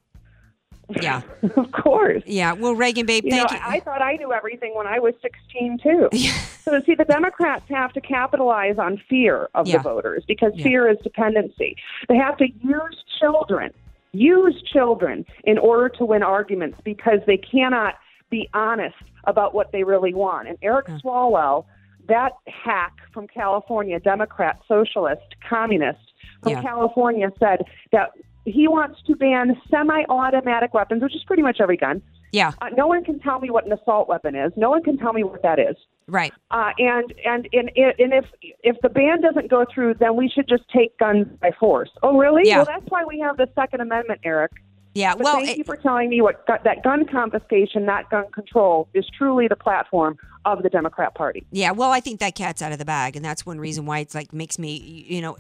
[1.02, 1.22] Yeah.
[1.56, 2.24] of course.
[2.26, 2.54] Yeah.
[2.54, 3.58] Well, Reagan, babe, You know, you.
[3.58, 6.10] I, I thought I knew everything when I was 16 too.
[6.64, 9.78] so see, the Democrats have to capitalize on fear of Yeah.
[9.78, 10.64] the voters because Yeah.
[10.64, 11.76] fear is dependency.
[12.08, 13.72] They have to use children,
[14.14, 17.96] use children in order to win arguments because they cannot
[18.30, 20.48] be honest about what they really want.
[20.48, 21.66] And Eric Swalwell,
[22.08, 26.00] that hack from California, Democrat, socialist, communist
[26.42, 26.62] from Yeah.
[26.62, 28.12] California, said that
[28.46, 32.02] he wants to ban semi-automatic weapons, which is pretty much every gun.
[32.32, 32.54] Yeah.
[32.62, 34.52] Uh, no one can tell me what an assault weapon is.
[34.56, 35.76] No one can tell me what that is.
[36.08, 36.34] Right.
[36.52, 38.26] Uh, and and and and if
[38.64, 41.90] if the ban doesn't go through, then we should just take guns by force.
[42.04, 42.44] Oh, really?
[42.46, 42.58] Yeah.
[42.58, 44.52] Well, that's why we have the Second Amendment, Eric.
[44.96, 48.26] Yeah, But well, thank it- you for telling me what that gun confiscation, that gun
[48.34, 51.46] control, is truly the platform of the Democrat Party.
[51.52, 54.00] Yeah, well, I think that cat's out of the bag, and that's one reason why
[54.00, 55.34] it's like makes me, you know,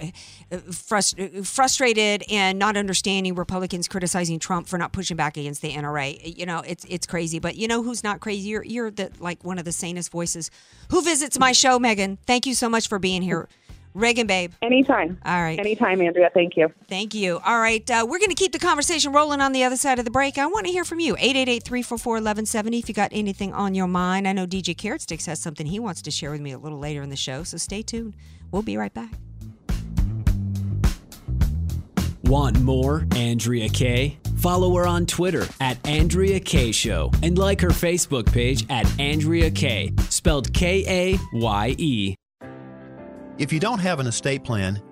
[0.51, 5.61] uh, frust- eh, frustrated and not understanding Republicans criticizing Trump for not pushing back against
[5.61, 6.19] the NRA.
[6.23, 8.49] You know, it's it's crazy, but you know who's not crazy?
[8.49, 10.51] You're you're the like one of the sanest voices
[10.91, 12.17] who visits my show, Megan.
[12.27, 13.47] Thank you so much for being here,
[13.93, 14.53] Reagan, babe.
[14.61, 15.17] Anytime.
[15.25, 15.59] All right.
[15.59, 16.29] Anytime, Andrea.
[16.33, 16.71] Thank you.
[16.87, 17.39] Thank you.
[17.43, 17.89] All right.
[17.89, 20.37] Uh, we're going to keep the conversation rolling on the other side of the break.
[20.37, 21.15] I want to hear from you.
[21.15, 24.27] 888 344 1170 if you got anything on your mind.
[24.27, 26.79] I know DJ Carrot Sticks has something he wants to share with me a little
[26.79, 28.15] later in the show, so stay tuned.
[28.51, 29.11] We'll be right back.
[32.23, 34.19] Want more Andrea Kaye?
[34.37, 39.49] Follow her on Twitter at Andrea Kaye Show and like her Facebook page at Andrea
[39.49, 42.15] Kaye, spelled K A Y E.
[43.39, 44.81] If you don't have an estate plan,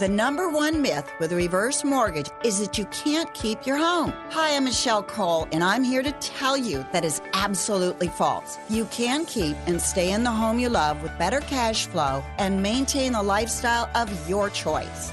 [0.00, 4.14] The number one myth with reverse mortgage is that you can't keep your home.
[4.30, 8.56] Hi, I'm Michelle Cole, and I'm here to tell you that is absolutely false.
[8.70, 12.62] You can keep and stay in the home you love with better cash flow and
[12.62, 15.12] maintain the lifestyle of your choice.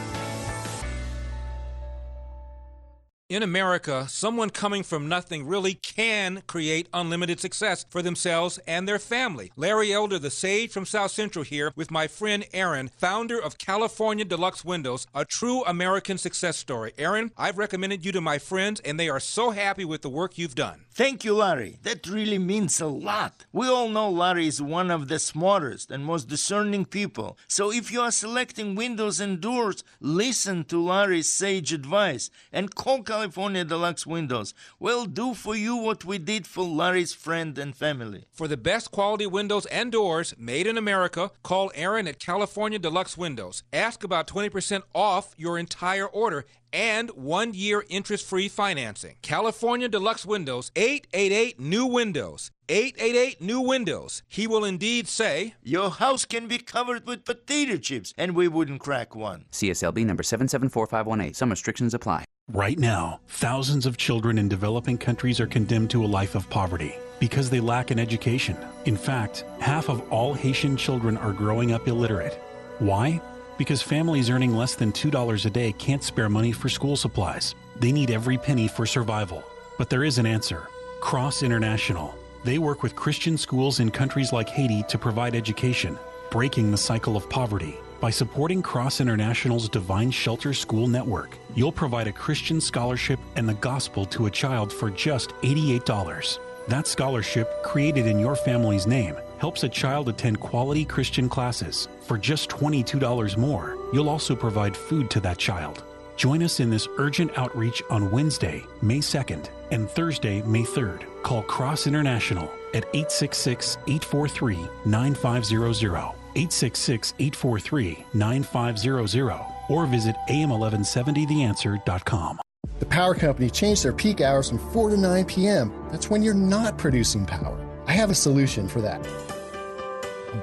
[3.31, 8.99] In America, someone coming from nothing really can create unlimited success for themselves and their
[8.99, 9.53] family.
[9.55, 14.25] Larry Elder, the sage from South Central, here with my friend Aaron, founder of California
[14.25, 16.91] Deluxe Windows, a true American success story.
[16.97, 20.37] Aaron, I've recommended you to my friends, and they are so happy with the work
[20.37, 20.83] you've done.
[20.93, 21.79] Thank you, Larry.
[21.83, 23.45] That really means a lot.
[23.53, 27.37] We all know Larry is one of the smartest and most discerning people.
[27.47, 33.01] So if you are selecting windows and doors, listen to Larry's sage advice and call
[33.21, 34.55] California Deluxe Windows.
[34.79, 38.25] We'll do for you what we did for Larry's friend and family.
[38.31, 43.15] For the best quality windows and doors made in America, call Aaron at California Deluxe
[43.15, 43.61] Windows.
[43.71, 49.17] Ask about 20% off your entire order and one year interest free financing.
[49.21, 52.49] California Deluxe Windows, 888 New Windows.
[52.69, 54.23] 888 New Windows.
[54.29, 58.79] He will indeed say, Your house can be covered with potato chips, and we wouldn't
[58.79, 59.45] crack one.
[59.51, 61.35] CSLB number 774518.
[61.35, 62.25] Some restrictions apply.
[62.53, 66.93] Right now, thousands of children in developing countries are condemned to a life of poverty
[67.17, 68.57] because they lack an education.
[68.83, 72.33] In fact, half of all Haitian children are growing up illiterate.
[72.79, 73.21] Why?
[73.57, 77.55] Because families earning less than $2 a day can't spare money for school supplies.
[77.79, 79.45] They need every penny for survival.
[79.77, 80.67] But there is an answer
[80.99, 82.13] Cross International.
[82.43, 85.97] They work with Christian schools in countries like Haiti to provide education,
[86.31, 87.77] breaking the cycle of poverty.
[88.01, 93.53] By supporting Cross International's Divine Shelter School Network, you'll provide a Christian scholarship and the
[93.53, 96.39] gospel to a child for just $88.
[96.67, 101.89] That scholarship, created in your family's name, helps a child attend quality Christian classes.
[102.01, 105.83] For just $22 more, you'll also provide food to that child.
[106.15, 111.03] Join us in this urgent outreach on Wednesday, May 2nd, and Thursday, May 3rd.
[111.21, 119.39] Call Cross International at 866 843 9500, 866 843 9500,
[119.69, 122.39] or visit am1170theanswer.com.
[122.79, 125.71] The power company changed their peak hours from 4 to 9 p.m.
[125.91, 127.57] That's when you're not producing power.
[127.85, 129.05] I have a solution for that.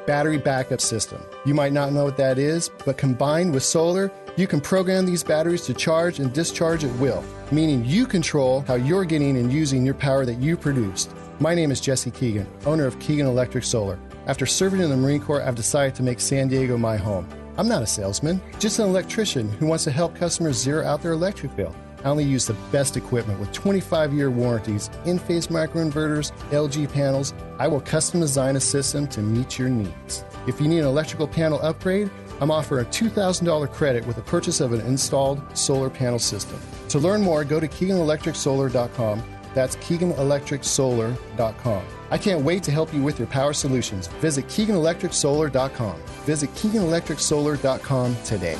[0.07, 1.20] Battery backup system.
[1.44, 5.24] You might not know what that is, but combined with solar, you can program these
[5.24, 9.85] batteries to charge and discharge at will, meaning you control how you're getting and using
[9.85, 11.11] your power that you produced.
[11.40, 13.98] My name is Jesse Keegan, owner of Keegan Electric Solar.
[14.29, 17.27] After serving in the Marine Corps, I've decided to make San Diego my home.
[17.57, 21.12] I'm not a salesman, just an electrician who wants to help customers zero out their
[21.12, 21.75] electric bill.
[22.05, 27.33] I only use the best equipment with 25 year warranties, Enphase microinverters, LG panels.
[27.59, 30.25] I will custom design a system to meet your needs.
[30.47, 32.11] If you need an electrical panel upgrade,
[32.43, 36.61] I'm offering a $2,000 credit with the purchase of an installed solar panel system.
[36.91, 39.38] To learn more, go to KeeganElectricSolar.com.
[39.59, 41.83] That's KeeganElectricSolar.com.
[42.12, 44.07] I can't wait to help you with your power solutions.
[44.21, 46.01] Visit KeeganElectricSolar.com.
[46.24, 48.57] Visit KeeganElectricSolar.com today.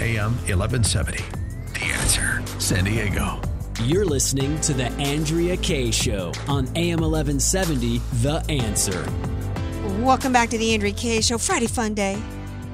[0.00, 1.22] AM 1170.
[1.74, 2.42] The answer.
[2.58, 3.42] San Diego.
[3.82, 9.04] You're listening to The Andrea Kaye Show on AM 1170, The Answer.
[10.02, 11.36] Welcome back to the Andrea Kaye Show.
[11.36, 12.16] Friday Fun Day.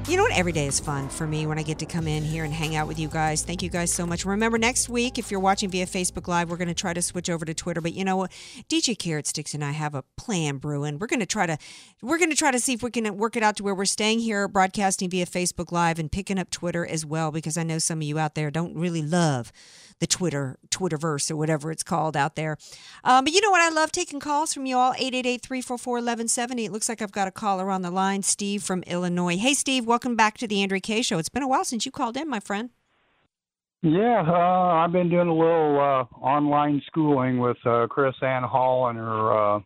[0.09, 0.33] You know what?
[0.33, 2.75] Every day is fun for me when I get to come in here and hang
[2.75, 3.45] out with you guys.
[3.45, 4.25] Thank you guys so much.
[4.25, 7.29] Remember, next week, if you're watching via Facebook Live, we're going to try to switch
[7.29, 7.83] over to Twitter.
[7.83, 8.31] But you know what?
[8.71, 10.99] DJ Carrot Sticks and I have a plan brewing.
[10.99, 11.59] We're going to try to
[12.01, 13.85] we're going to try to see if we can work it out to where we're
[13.85, 17.79] staying here, broadcasting via Facebook Live and picking up Twitter as well, because I know
[17.79, 19.53] some of you out there don't really love
[20.01, 22.57] the Twitter Twitterverse or whatever it's called out there.
[23.05, 23.61] Um, but you know what?
[23.61, 24.95] I love taking calls from you all.
[24.95, 26.65] 888-344-1170.
[26.65, 29.37] It looks like I've got a caller on the line, Steve from Illinois.
[29.37, 31.19] Hey, Steve, welcome back to the Andrea Kaye Show.
[31.19, 32.71] It's been a while since you called in, my friend.
[33.83, 38.89] Yeah, uh, I've been doing a little uh, online schooling with uh, Chris Ann Hall
[38.89, 39.63] and her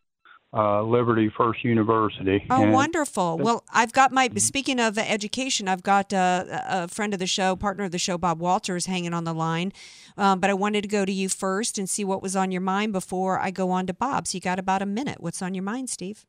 [0.55, 2.45] uh, Liberty First University.
[2.51, 3.39] Oh, And- wonderful.
[3.39, 7.57] Well, I've got my, speaking of education, I've got uh, a friend of the show,
[7.57, 9.73] partner of the show, Bob Walters, hanging on the line.
[10.17, 12.61] Um, but I wanted to go to you first and see what was on your
[12.61, 14.27] mind before I go on to Bob.
[14.27, 15.19] So you got about a minute.
[15.21, 16.25] What's on your mind, Steve?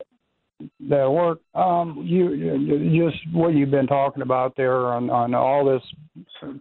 [0.89, 1.39] that work.
[1.55, 5.81] Um, you, you just what you've been talking about there on on all this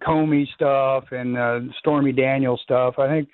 [0.07, 2.99] Comey stuff and uh, Stormy Daniels stuff.
[2.99, 3.29] I think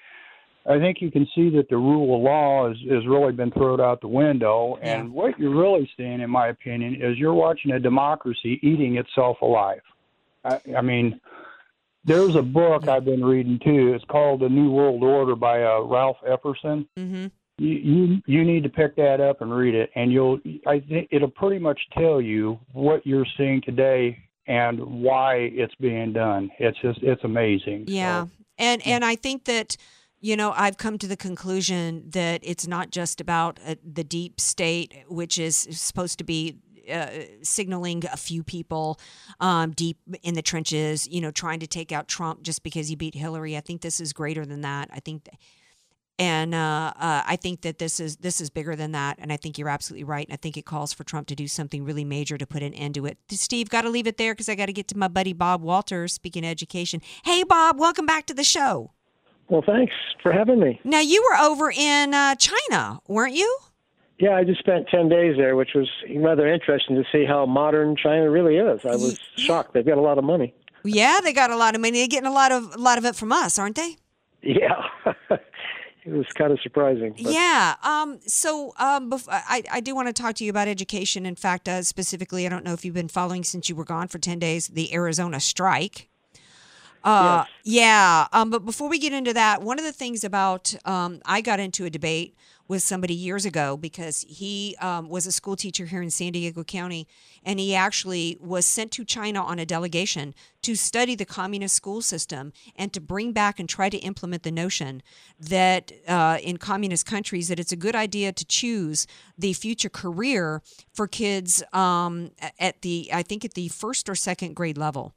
[0.69, 3.81] I think you can see that the rule of law has has really been thrown
[3.81, 4.79] out the window.
[4.83, 9.39] And what you're really seeing, in my opinion, is you're watching a democracy eating itself
[9.43, 9.81] alive.
[10.45, 11.21] I, I mean.
[12.05, 13.93] There's a book I've been reading too.
[13.93, 17.27] It's called The New World Order by uh, Ralph Epperson Mm-hmm.
[17.59, 21.09] you, you you need to pick that up and read it and you'll i think
[21.11, 24.17] it'll pretty much tell you what you're seeing today
[24.47, 28.27] and why it's being done it's just it's amazing Yeah.
[28.59, 29.77] And and I think that
[30.21, 34.41] you know, I've come to the conclusion that it's not just about uh, the deep
[34.41, 36.59] state, which is supposed to be
[36.91, 37.09] uh,
[37.43, 38.99] signaling a few people
[39.41, 42.97] um, deep in the trenches, you know, trying to take out Trump just because he
[42.97, 43.57] beat Hillary.
[43.57, 44.89] I think this is greater than that.
[44.93, 45.29] I think,
[46.19, 49.19] and uh, uh, I think that this is this is bigger than that.
[49.21, 50.27] And I think you're absolutely right.
[50.27, 52.75] And I think it calls for Trump to do something really major to put an
[52.75, 53.19] end to it.
[53.31, 55.63] Steve, got to leave it there because I got to get to my buddy Bob
[55.63, 57.03] Walters speaking of education.
[57.25, 58.93] Hey, Bob, welcome back to the show.
[59.49, 59.93] Well, thanks
[60.23, 60.81] for having me.
[60.85, 63.59] Now you were over in uh, China, weren't you?
[64.19, 67.95] Yeah, I just spent 10 days there, which was rather interesting to see how modern
[67.97, 68.81] China really is.
[68.85, 69.75] I was shocked.
[69.75, 70.53] They've got a lot of money.
[70.85, 71.99] Yeah, they got a lot of money.
[71.99, 73.97] They're getting a lot of a lot of it from us, aren't they?
[74.43, 74.83] Yeah.
[75.31, 77.13] it was kind of surprising.
[77.13, 77.75] but- Yeah.
[77.83, 81.25] Um, so um, bef- I, I do want to talk to you about education.
[81.27, 84.09] In fact, uh, specifically, I don't know if you've been following since you were gone
[84.09, 86.09] for 10 days, the Arizona strike.
[87.09, 88.29] Uh, Yeah.
[88.33, 91.61] Um, but before we get into that, one of the things about um, I got
[91.61, 92.35] into a debate
[92.69, 96.63] with somebody years ago because he um, was a school teacher here in San Diego
[96.63, 97.09] County,
[97.43, 102.03] and he actually was sent to China on a delegation to study the communist school
[102.03, 105.03] system and to bring back and try to implement the notion
[105.41, 109.07] that uh, in communist countries that it's a good idea to choose
[109.39, 114.55] the future career for kids um, at the I think at the first or second
[114.55, 115.15] grade level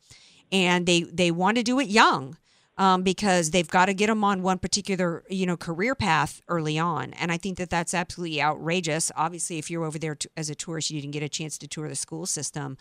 [0.52, 2.38] and they they want to do it young
[2.78, 6.78] um, because they've got to get them on one particular you know career path early
[6.78, 10.50] on and i think that that's absolutely outrageous obviously if you're over there to, as
[10.50, 12.78] a tourist you didn't get a chance to tour the school system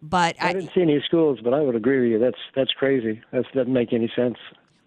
[0.00, 2.18] but I didn't see any schools, but I would agree with you.
[2.18, 3.20] That's that's crazy.
[3.32, 4.36] That doesn't make any sense.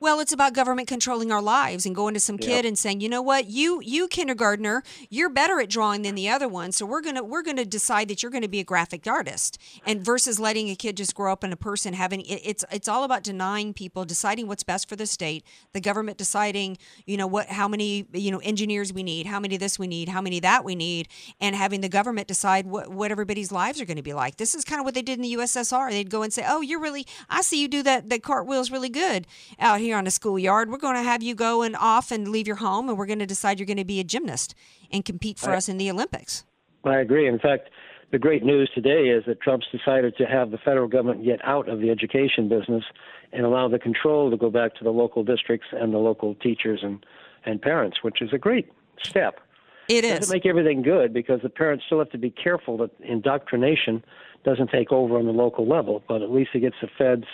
[0.02, 3.08] Well, it's about government controlling our lives and going to some kid and saying, you
[3.08, 4.82] know what, you you kindergartner,
[5.12, 8.24] you're better at drawing than the other one, so we're gonna we're gonna decide that
[8.24, 11.54] you're gonna be a graphic artist, and versus letting a kid just grow up in
[11.54, 15.06] a person having it, it's it's all about denying people deciding what's best for the
[15.06, 19.40] state, the government deciding, you know what, how many you know engineers we need, how
[19.40, 22.90] many this we need, how many that we need, and having the government decide what
[22.90, 24.38] what everybody's lives are going to be like.
[24.38, 25.92] This is kind of what they did in the USSR.
[25.92, 28.90] They'd go and say, oh, you're really, I see you do that that cartwheels really
[28.90, 29.28] good
[29.60, 30.70] out here on the schoolyard.
[30.70, 33.20] We're going to have you go and off and leave your home, and we're going
[33.20, 34.56] to decide you're going to be a gymnast
[34.92, 35.58] and compete for Right.
[35.58, 36.44] us in the Olympics.
[36.84, 37.28] I agree.
[37.28, 37.70] In fact,
[38.12, 41.70] the great news today is that Trump's decided to have the federal government get out
[41.70, 42.84] of the education business
[43.32, 46.82] and allow the control to go back to the local districts and the local teachers
[46.84, 47.06] and,
[47.46, 48.70] and parents, which is a great
[49.04, 49.40] step.
[49.88, 54.04] It doesn't make everything good because the parents still have to be careful that indoctrination
[54.44, 57.26] doesn't take over on the local level, but at least it gets the feds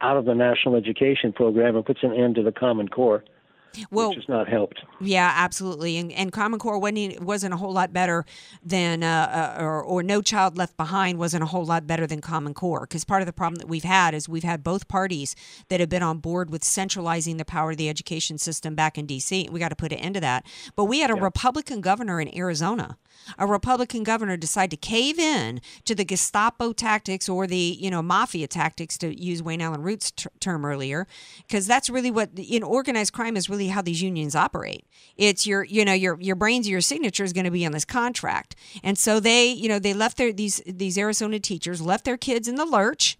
[0.00, 3.24] out of the national education program and puts an end to the Common Core,
[3.90, 4.82] Well, which has not helped.
[5.00, 5.96] Yeah, absolutely.
[5.98, 8.24] And, and Common Core wasn't wasn't a whole lot better
[8.64, 12.20] than uh, uh, or or No Child Left Behind wasn't a whole lot better than
[12.20, 15.34] Common Core because part of the problem that we've had is we've had both parties
[15.68, 19.06] that have been on board with centralizing the power of the education system back in
[19.06, 19.48] D.C.
[19.50, 20.46] We got to put an end to that.
[20.76, 22.96] But we had a Republican governor in Arizona.
[23.38, 28.02] A Republican governor decide to cave in to the Gestapo tactics or the you know
[28.02, 31.06] mafia tactics to use Wayne Allyn Root's term earlier,
[31.46, 34.86] because that's really what in organized crime is really how these unions operate.
[35.16, 37.84] It's your you know your your brains your signature is going to be on this
[37.84, 42.16] contract, and so they you know they left their these these Arizona teachers left their
[42.16, 43.18] kids in the lurch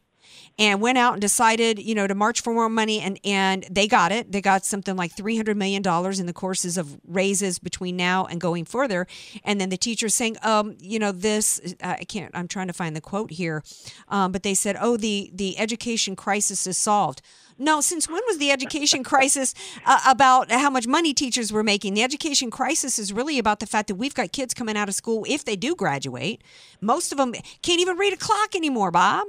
[0.59, 3.87] and went out and decided, you know, to march for more money and and they
[3.87, 4.33] got it.
[4.33, 8.41] They got something like 300 million dollars in the courses of raises between now and
[8.41, 9.07] going further.
[9.45, 12.97] And then the teachers saying, um, you know, this I can't I'm trying to find
[12.97, 13.63] the quote here.
[14.09, 17.23] Um, but they said, "Oh, the the education crisis is solved."
[17.61, 19.53] No, since when was the education crisis
[19.85, 21.95] uh, about how much money teachers were making?
[21.95, 24.95] The education crisis is really about the fact that we've got kids coming out of
[24.95, 26.43] school if they do graduate.
[26.81, 29.27] Most of them can't even read a clock anymore, Bob.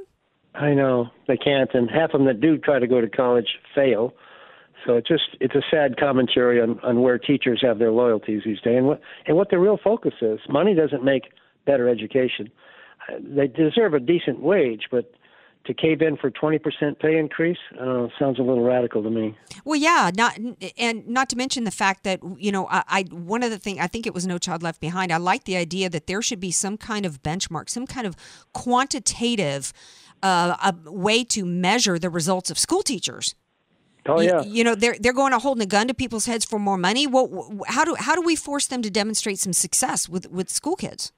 [0.56, 3.48] I know they can't, and half of them that do try to go to college
[3.76, 4.14] fail.
[4.86, 8.62] So it's just it's a sad commentary on, on where teachers have their loyalties these
[8.62, 10.40] days, and what and what their real focus is.
[10.50, 11.32] Money doesn't make
[11.66, 12.50] better education.
[13.08, 15.12] Uh, They deserve a decent wage, but
[15.66, 19.38] to cave in for twenty percent pay increase, I sounds a little radical to me.
[19.66, 20.40] Well, yeah, not
[20.78, 23.80] and not to mention the fact that you know I, I one of the things
[23.80, 25.12] I think it was No Child Left Behind.
[25.12, 28.16] I like the idea that there should be some kind of benchmark, some kind of
[28.54, 29.74] quantitative
[30.24, 33.36] uh, a way to measure the results of school teachers.
[34.06, 34.42] Oh You- yeah.
[34.44, 37.06] You, know they're they're going to holding a gun to people's heads for more money.
[37.08, 37.30] What?
[37.68, 41.12] How do how do we force them to demonstrate some success with with school kids?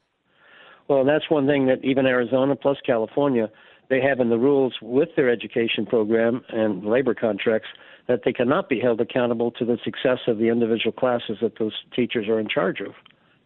[0.87, 3.49] Well, that's one thing that even Arizona plus California,
[3.89, 7.69] they have in the rules with their education program and labor contracts
[8.07, 11.73] that they cannot be held accountable to the success of the individual classes that those
[11.95, 12.93] teachers are in charge of.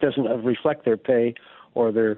[0.02, 1.36] doesn't uh, reflect their pay
[1.76, 2.18] or their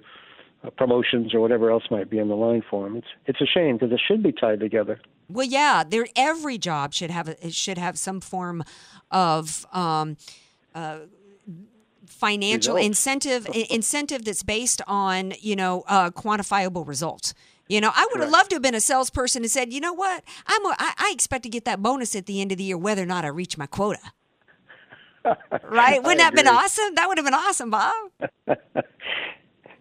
[0.63, 2.97] uh, promotions or whatever else might be in the line for them.
[2.97, 4.99] It's it's a shame because it should be tied together.
[5.29, 8.63] Well, yeah, there every job should have a, should have some form
[9.11, 10.17] of um,
[10.73, 10.99] uh,
[12.05, 12.87] financial Results.
[12.87, 17.33] incentive incentive that's based on you know uh, quantifiable results.
[17.69, 19.91] You know, I would have loved to have been a salesperson and said, you know
[19.91, 22.63] what, I'm a, I, I expect to get that bonus at the end of the
[22.63, 23.99] year, whether or not I reach my quota.
[25.69, 26.01] Right?
[26.01, 26.95] Wouldn't that have been awesome?
[26.95, 27.93] That would have been awesome, Bob.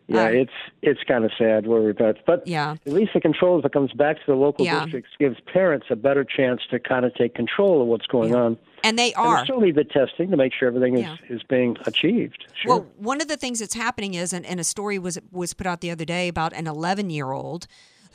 [0.08, 0.52] Yeah, Um, it's
[0.82, 2.76] it's kind of sad where we're at, but Yeah.
[2.86, 4.84] at least the control, if it comes back to the local Yeah.
[4.84, 8.56] districts, gives parents a better chance to kind of take control of what's going on.
[8.84, 9.44] And they And are.
[9.44, 11.16] still need the testing to make sure everything is, Yeah.
[11.28, 12.46] is being achieved.
[12.54, 12.68] Sure.
[12.76, 15.66] Well, one of the things that's happening is, and, and a story was was put
[15.66, 17.66] out the other day about an 11 year old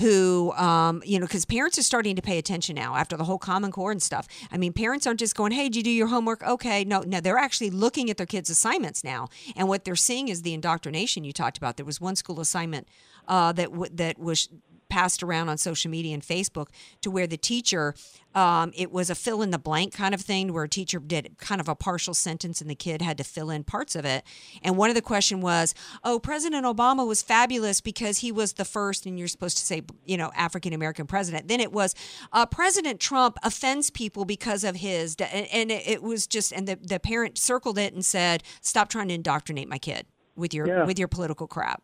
[0.01, 3.37] who, um, you know, because parents are starting to pay attention now after the whole
[3.37, 4.27] Common Core and stuff.
[4.51, 7.21] I mean, parents aren't just going, "Hey, did you do your homework?" Okay, no, no,
[7.21, 11.23] they're actually looking at their kids' assignments now, and what they're seeing is the indoctrination
[11.23, 11.77] you talked about.
[11.77, 12.87] There was one school assignment
[13.27, 14.49] uh, that w- that was
[14.91, 16.67] passed around on social media and Facebook
[17.01, 17.95] to where the teacher,
[18.35, 21.37] um, it was a fill in the blank kind of thing where a teacher did
[21.37, 24.23] kind of a partial sentence and the kid had to fill in parts of it.
[24.61, 25.73] And one of the question was,
[26.03, 29.81] oh, President Obama was fabulous because he was the first, and you're supposed to say,
[30.05, 31.47] you know, African American president.
[31.47, 31.95] Then it was,
[32.33, 36.77] uh, President Trump offends people because of his, and, it, it was just, and the,
[36.81, 40.85] the parent circled it and said, stop trying to indoctrinate my kid with your Yeah.
[40.85, 41.81] with your political crap.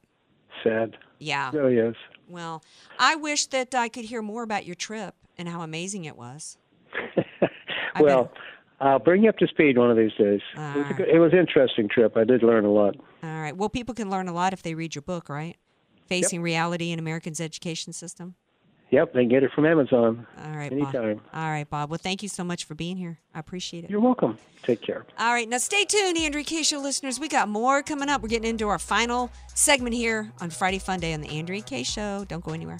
[0.64, 0.98] sad.
[1.20, 1.50] Yeah.
[1.50, 1.96] It really is.
[2.28, 2.64] Well,
[3.00, 6.58] I wish that I could hear more about your trip and how amazing it was.
[8.00, 8.32] Well,
[8.80, 10.42] I'll bring you up to speed one of these days.
[10.54, 10.94] It was, ah.
[10.96, 12.16] good, it was an interesting trip.
[12.16, 12.96] I did learn a lot.
[13.24, 13.56] All right.
[13.56, 15.58] Well, people can learn a lot if they read your book, right?
[16.06, 18.36] Facing Reality in America's Education System.
[18.90, 21.16] Yep, they can get it from Amazon All right, anytime.
[21.16, 21.24] Bob.
[21.34, 21.90] All right, Bob.
[21.90, 23.20] Well, thank you so much for being here.
[23.36, 23.90] I appreciate it.
[23.90, 24.38] You're welcome.
[24.64, 25.06] Take care.
[25.20, 26.64] All right, now stay tuned, Andrea Kaye.
[26.64, 27.20] Show listeners.
[27.20, 28.22] We got more coming up.
[28.22, 31.84] We're getting into our final segment here on Friday Fun Day on the Andrea Kaye.
[31.84, 32.26] Show.
[32.28, 32.80] Don't go anywhere.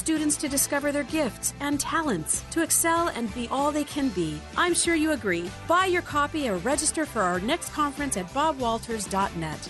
[0.01, 4.41] students to discover their gifts and talents, to excel and be all they can be.
[4.57, 5.47] I'm sure you agree.
[5.67, 9.69] Buy your copy or register for our next conference at bobwalters.net.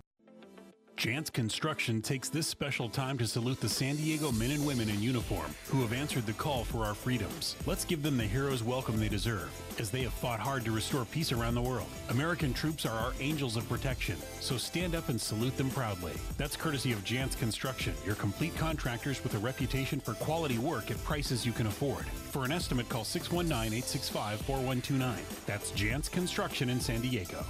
[1.01, 5.01] Jantz Construction takes this special time to salute the San Diego men and women in
[5.01, 7.55] uniform who have answered the call for our freedoms.
[7.65, 9.49] Let's give them the hero's welcome they deserve,
[9.79, 11.87] as they have fought hard to restore peace around the world.
[12.09, 16.13] American troops are our angels of protection, so stand up and salute them proudly.
[16.37, 21.03] That's courtesy of Jantz Construction, your complete contractors with a reputation for quality work at
[21.03, 22.05] prices you can afford.
[22.05, 25.17] For an estimate, call 619 865 4129.
[25.47, 27.43] That's Jantz Construction in San Diego.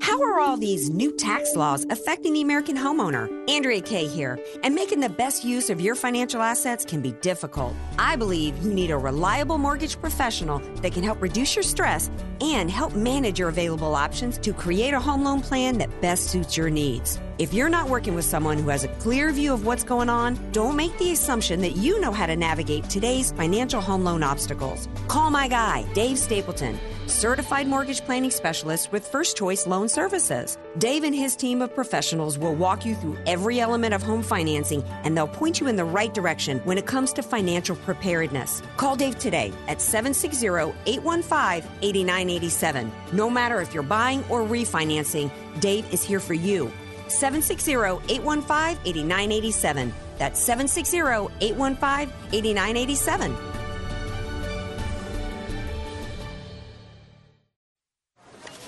[0.00, 3.28] How are all these new tax laws affecting the American homeowner?
[3.50, 4.38] Andrea Kaye here.
[4.62, 7.74] And making the best use of your financial assets can be difficult.
[7.98, 12.70] I believe you need a reliable mortgage professional that can help reduce your stress and
[12.70, 16.70] help manage your available options to create a home loan plan that best suits your
[16.70, 17.20] needs.
[17.38, 20.38] If you're not working with someone who has a clear view of what's going on,
[20.52, 24.88] don't make the assumption that you know how to navigate today's financial home loan obstacles.
[25.08, 26.78] Call my guy, Dave Stapleton,
[27.10, 30.56] certified mortgage planning specialist with First Choice Loan Services.
[30.78, 34.82] Dave and his team of professionals will walk you through every element of home financing
[35.04, 38.62] and they'll point you in the right direction when it comes to financial preparedness.
[38.76, 40.46] Call Dave today at 760
[40.86, 42.92] 815 8987.
[43.12, 45.30] No matter if you're buying or refinancing,
[45.60, 46.72] Dave is here for you.
[47.08, 47.72] 760
[48.12, 49.92] 815 8987.
[50.18, 50.98] That's 760
[51.40, 53.49] 815 8987.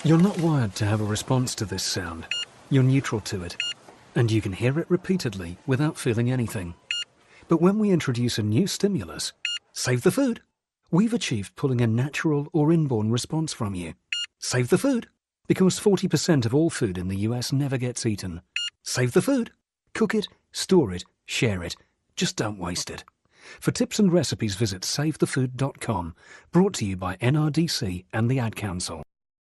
[0.05, 2.27] You're not wired to have a response to this sound.
[2.71, 3.57] You're neutral to it.
[4.17, 6.75] And you can hear it repeatedly without feeling anything.
[7.47, 9.33] But when we introduce a new stimulus,
[9.73, 10.43] save the food,
[10.91, 13.95] we've achieved pulling a natural or inborn response from you.
[14.41, 15.07] Save the food,
[15.47, 18.43] because 40% of all food in the US never gets eaten.
[18.83, 19.53] Save the food.
[19.95, 21.77] Cook it, store it, share it.
[22.17, 23.05] Just don't waste it.
[23.61, 26.17] For tips and recipes, visit savethefood.com.
[26.51, 29.05] Brought to you by NRDC and the Ad Council.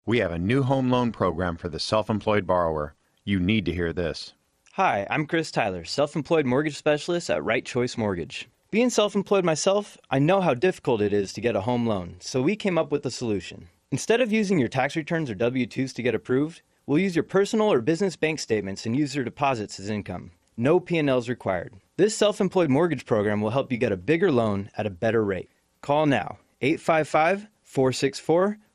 [0.05, 2.97] We have a new home loan program for the self employed borrower.
[3.23, 4.33] You need to hear this.
[4.73, 8.49] Hi, I'm Chris Tyler, self employed mortgage specialist at Right Choice Mortgage.
[8.73, 12.17] Being self employed myself, I know how difficult it is to get a home loan,
[12.19, 13.69] so we came up with a solution.
[13.93, 17.23] Instead of using your tax returns or W 2s to get approved, we'll use your
[17.23, 20.33] personal or business bank statements and use your deposits as income.
[20.57, 21.75] No P&Ls required.
[21.97, 25.51] This self-employed mortgage program will help you get a bigger loan at a better rate.
[25.81, 26.39] Call now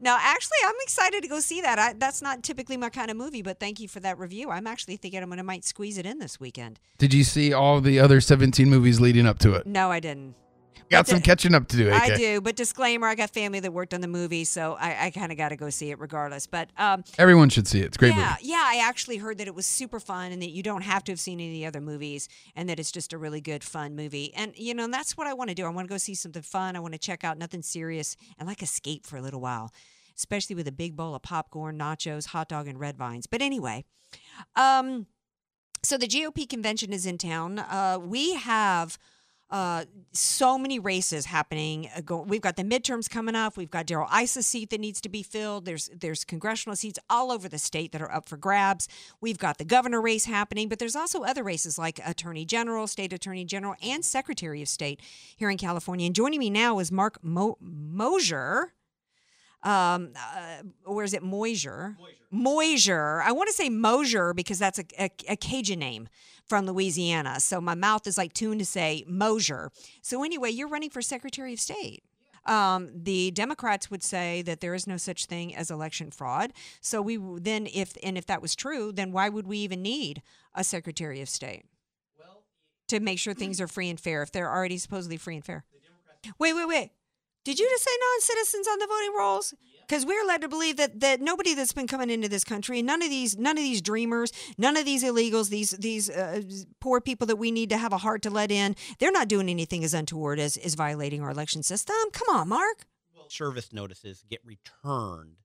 [0.00, 1.78] Now, actually, I'm excited to go see that.
[1.78, 4.50] I, that's not typically my kind of movie, but thank you for that review.
[4.50, 6.80] I'm actually thinking I'm going to might squeeze it in this weekend.
[6.98, 9.66] Did you see all the other 17 movies leading up to it?
[9.66, 10.34] No, I didn't.
[10.92, 11.94] Got some catching up to do, AK.
[11.94, 15.10] I do, but disclaimer: I got family that worked on the movie, so I, I
[15.10, 16.46] kind of got to go see it regardless.
[16.46, 17.86] But um, Everyone should see it.
[17.86, 18.48] It's great yeah, movie.
[18.50, 18.62] yeah.
[18.64, 21.18] I actually heard that it was super fun, and that you don't have to have
[21.18, 24.32] seen any of the other movies, and that it's just a really good, fun movie.
[24.34, 25.64] And you know, and that's what I want to do.
[25.66, 26.76] I want to go see something fun.
[26.76, 29.72] I want to check out nothing serious and like escape for a little while.
[30.16, 33.26] especially with a big bowl of popcorn, nachos, hot dog, and red vines.
[33.26, 33.84] But anyway,
[34.56, 35.06] um,
[35.82, 37.58] so the GOP convention is in town.
[37.58, 38.98] Uh, we have
[39.52, 41.86] uh, so many races happening.
[41.94, 43.54] Uh, we've got the midterms coming up.
[43.58, 45.66] We've got Darrell Issa's seat that needs to be filled.
[45.66, 48.88] There's there's congressional seats all over the state that are up for grabs.
[49.20, 53.12] We've got the governor race happening, but there's also other races like Attorney General, State
[53.12, 55.00] Attorney General, and Secretary of State
[55.36, 56.06] here in California.
[56.06, 58.72] And joining me now is Mark Mo- Mosier.
[59.64, 61.96] Um, uh, or is it Moisier?
[62.32, 63.22] Moisier.
[63.22, 66.08] I want to say Mosier because that's a, a, a Cajun name
[66.52, 67.40] from Louisiana.
[67.40, 69.70] So my mouth is like tuned to say Mosier.
[70.02, 72.04] So anyway, you're running for Secretary of State.
[72.44, 76.52] Um, the Democrats would say that there is no such thing as election fraud.
[76.82, 80.20] So we then, if and if that was true, then why would we even need
[80.54, 81.64] a Secretary of State?
[82.18, 82.42] Well,
[82.88, 85.64] to make sure things are free and fair if they're already supposedly free and fair.
[86.38, 86.90] Wait, wait, wait.
[87.44, 89.54] Did you just say non-citizens on the voting rolls?
[89.92, 93.02] Because we're led to believe that that nobody that's been coming into this country, none
[93.02, 96.40] of these, none of these dreamers, none of these illegals, these these uh,
[96.80, 99.50] poor people that we need to have a heart to let in, they're not doing
[99.50, 101.94] anything as untoward as is violating our election system.
[102.12, 102.86] Come on, Mark.
[103.14, 105.36] Well, Service notices get returned,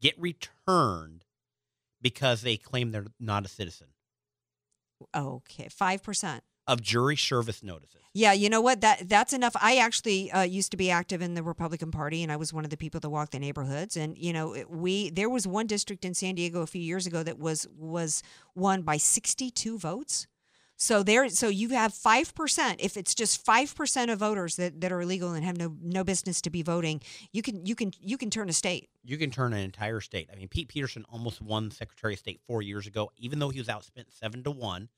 [0.00, 1.24] get returned
[2.02, 3.86] because they claim they're not a citizen
[5.14, 6.42] Okay, five percent.
[6.66, 8.00] Of jury service notices.
[8.12, 8.80] Yeah, you know what?
[8.80, 9.54] That that's enough.
[9.60, 12.64] I actually uh, used to be active in the Republican Party, and I was one
[12.64, 13.96] of the people that walked the neighborhoods.
[13.96, 17.22] And you know, we there was one district in San Diego a few years ago
[17.22, 18.22] that was was
[18.54, 20.26] won by sixty two votes.
[20.78, 22.80] So there, so you have five percent.
[22.82, 26.04] If it's just five percent of voters that, that are illegal and have no no
[26.04, 27.00] business to be voting,
[27.32, 28.88] you can you can you can turn a state.
[29.04, 30.28] You can turn an entire state.
[30.32, 33.58] I mean, Pete Peterson almost won Secretary of State four years ago, even though he
[33.58, 34.88] was outspent seven to one.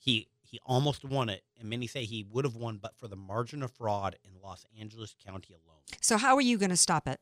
[0.00, 3.14] He he almost won it, and many say he would have won, but for the
[3.16, 5.78] margin of fraud in Los Angeles County alone.
[6.00, 7.20] So how are you going to stop it?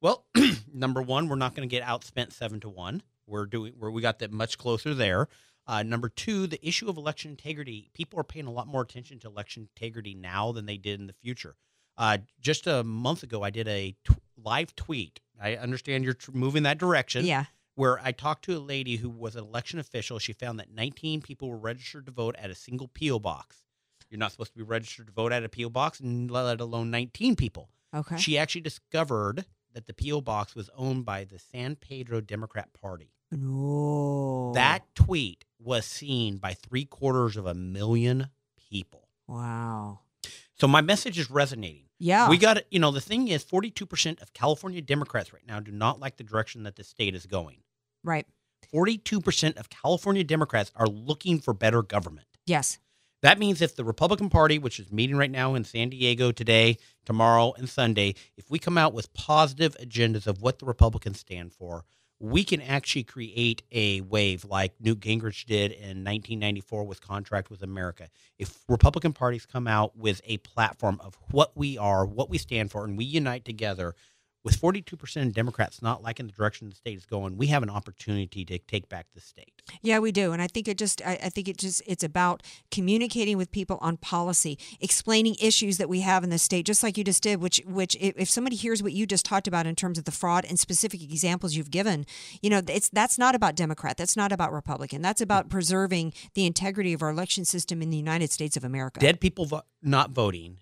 [0.00, 0.26] Well,
[0.72, 3.02] number one, we're not going to get outspent seven to one.
[3.26, 5.26] We're doing where we got that much closer there.
[5.66, 7.90] Uh, number two, the issue of election integrity.
[7.94, 11.06] People are paying a lot more attention to election integrity now than they did in
[11.08, 11.56] the future.
[11.96, 15.20] Uh, just a month ago, I did a t- live tweet.
[15.40, 17.26] I understand you're tr- moving that direction.
[17.26, 17.46] Yeah.
[17.78, 20.18] Where I talked to a lady who was an election official.
[20.18, 23.62] She found that 19 people were registered to vote at a single PO box.
[24.10, 26.90] You're not supposed to be registered to vote at a PO box, and let alone
[26.90, 27.70] 19 people.
[27.94, 28.16] Okay.
[28.16, 33.12] She actually discovered that the PO box was owned by the San Pedro Democrat Party.
[33.30, 34.50] No.
[34.56, 39.06] That tweet was seen by three quarters of a million people.
[39.28, 40.00] Wow.
[40.54, 41.84] So my message is resonating.
[42.00, 42.28] Yeah.
[42.28, 42.66] We got it.
[42.72, 46.24] You know, the thing is, 42% of California Democrats right now do not like the
[46.24, 47.58] direction that the state is going.
[48.04, 48.26] Right.
[48.72, 52.26] 42% of California Democrats are looking for better government.
[52.46, 52.78] Yes.
[53.22, 56.78] That means if the Republican Party, which is meeting right now in San Diego today,
[57.04, 61.52] tomorrow, and Sunday, if we come out with positive agendas of what the Republicans stand
[61.52, 61.84] for,
[62.20, 67.62] we can actually create a wave like Newt Gingrich did in 1994 with Contract with
[67.62, 68.08] America.
[68.38, 72.70] If Republican parties come out with a platform of what we are, what we stand
[72.70, 73.94] for, and we unite together,
[74.44, 77.70] with 42% of Democrats not liking the direction the state is going, we have an
[77.70, 79.62] opportunity to take back the state.
[79.82, 82.42] Yeah, we do, and I think it just I, I think it just it's about
[82.70, 86.96] communicating with people on policy, explaining issues that we have in the state, just like
[86.96, 87.40] you just did.
[87.40, 90.44] Which which if, somebody hears what you just talked about in terms of the fraud
[90.48, 92.06] and specific examples you've given,
[92.40, 96.46] you know, it's that's not about Democrat, that's not about Republican, that's about preserving the
[96.46, 99.00] integrity of our election system in the United States of America.
[99.00, 100.58] Dead people vo- not voting.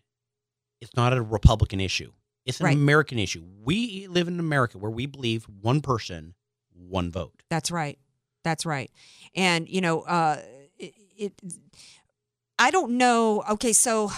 [0.81, 2.12] It's not a Republican issue.
[2.47, 2.76] It's an Right.
[2.76, 3.44] American issue.
[3.62, 6.34] We live in America where we believe one person,
[6.72, 7.42] one vote.
[7.51, 7.99] That's right.
[8.44, 8.90] That's right.
[9.34, 10.40] And you know, uh,
[10.78, 11.32] it, it.
[12.59, 13.42] I don't know.
[13.51, 14.11] Okay, so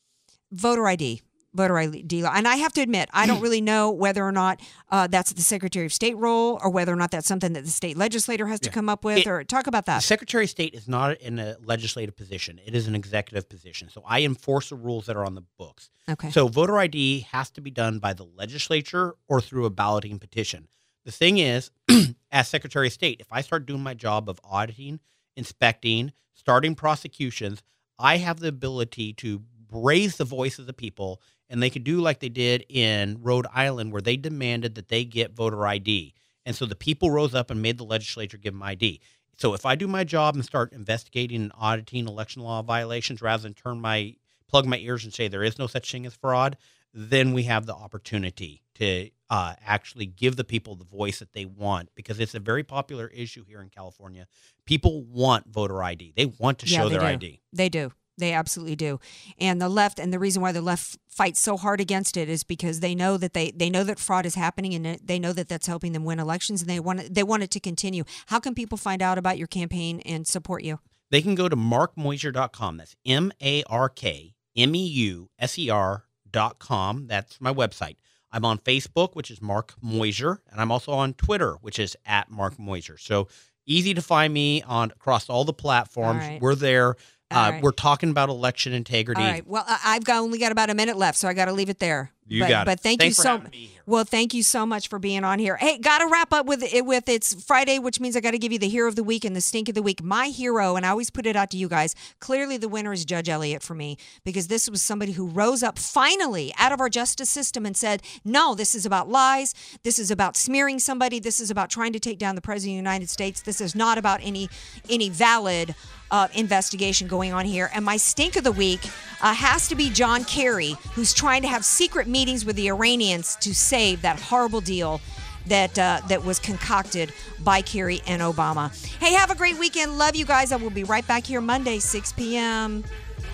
[0.50, 1.22] voter ID,
[1.56, 4.60] voter ID, law, and I have to admit, I don't really know whether or not
[4.90, 7.70] uh, that's the Secretary of State role, or whether or not that's something that the
[7.70, 8.74] state legislator has to Yeah.
[8.74, 10.02] come up with, It- or talk about The that.
[10.02, 12.60] Secretary of State is not in a legislative position.
[12.64, 13.88] It is an executive position.
[13.88, 15.90] So I enforce the rules that are on the books.
[16.08, 16.30] Okay.
[16.30, 20.68] So voter ID has to be done by the legislature or through a balloting petition.
[21.04, 21.70] The thing is,
[22.30, 25.00] as Secretary of State, if I start doing my job of auditing,
[25.36, 27.62] inspecting, starting prosecutions,
[27.98, 32.00] I have the ability to raise the voice of the people, and they could do
[32.00, 36.14] like they did in Rhode Island, where they demanded that they get voter ID.
[36.44, 39.00] And so the people rose up and made the legislature give them ID.
[39.38, 43.42] So if I do my job and start investigating and auditing election law violations rather
[43.42, 44.14] than turn my
[44.48, 46.56] plug my ears and say there is no such thing as fraud,
[46.94, 51.44] then we have the opportunity to uh, actually give the people the voice that they
[51.44, 54.26] want because it's a very popular issue here in California.
[54.64, 56.12] People want voter ID.
[56.16, 57.06] They want to Yeah, show their do.
[57.06, 57.40] ID.
[57.52, 57.90] They do.
[58.18, 58.98] They absolutely do.
[59.38, 62.44] And the left, and the reason why the left fights so hard against it is
[62.44, 65.48] because they know that they they know that fraud is happening, and they know that
[65.48, 68.04] that's helping them win elections, and they want it, they want it to continue.
[68.26, 70.80] How can people find out about your campaign and support you?
[71.10, 72.76] They can go to markmeuser.com.
[72.78, 77.06] That's M A R K M E U S E R.com.
[77.06, 77.96] That's my website.
[78.32, 82.30] I'm on Facebook, which is Mark Meuser, and I'm also on Twitter, which is at
[82.30, 82.98] Mark Meuser.
[82.98, 83.28] So
[83.66, 86.24] easy to find me on across all the platforms.
[86.24, 86.40] All right.
[86.42, 86.96] We're there.
[87.30, 87.62] Uh, right.
[87.62, 89.20] We're talking about election integrity.
[89.20, 89.46] All right.
[89.46, 91.68] Well, I- I've got, only got about a minute left, so I got to leave
[91.68, 92.12] it there.
[92.28, 92.66] You but, got it.
[92.66, 93.60] But thank Thanks you for so.
[93.88, 95.56] Well, thank you so much for being on here.
[95.56, 96.84] Hey, got to wrap up with it.
[96.84, 99.24] With it's Friday, which means I got to give you the hero of the week
[99.24, 100.02] and the stink of the week.
[100.02, 101.94] My hero, and I always put it out to you guys.
[102.18, 105.78] Clearly, the winner is Judge Ellis for me because this was somebody who rose up
[105.78, 109.54] finally out of our justice system and said, "No, this is about lies.
[109.84, 111.20] This is about smearing somebody.
[111.20, 113.40] This is about trying to take down the president of the United States.
[113.40, 114.48] This is not about any
[114.90, 115.76] any valid."
[116.10, 117.70] uh, investigation going on here.
[117.74, 118.80] And my stink of the week
[119.20, 123.36] uh, has to be John Kerry, who's trying to have secret meetings with the Iranians
[123.36, 125.02] to save that horrible deal
[125.48, 127.12] that uh, that was concocted
[127.44, 128.64] by Kerry and Obama.
[128.98, 129.98] Hey, have a great weekend.
[129.98, 130.50] Love you guys.
[130.50, 132.84] I will be right back here Monday, 6 p.m.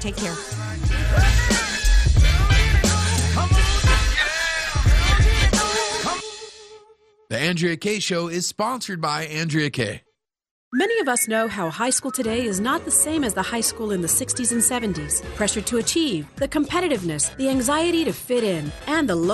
[0.01, 0.35] Take care.
[7.29, 10.03] The Andrea Kaye Show is sponsored by Andrea Kaye.
[10.75, 13.61] Many of us know how high school today is not the same as the high
[13.61, 15.23] school in the 60s and 70s.
[15.35, 19.31] Pressure to achieve, the competitiveness, the anxiety to fit in, and the low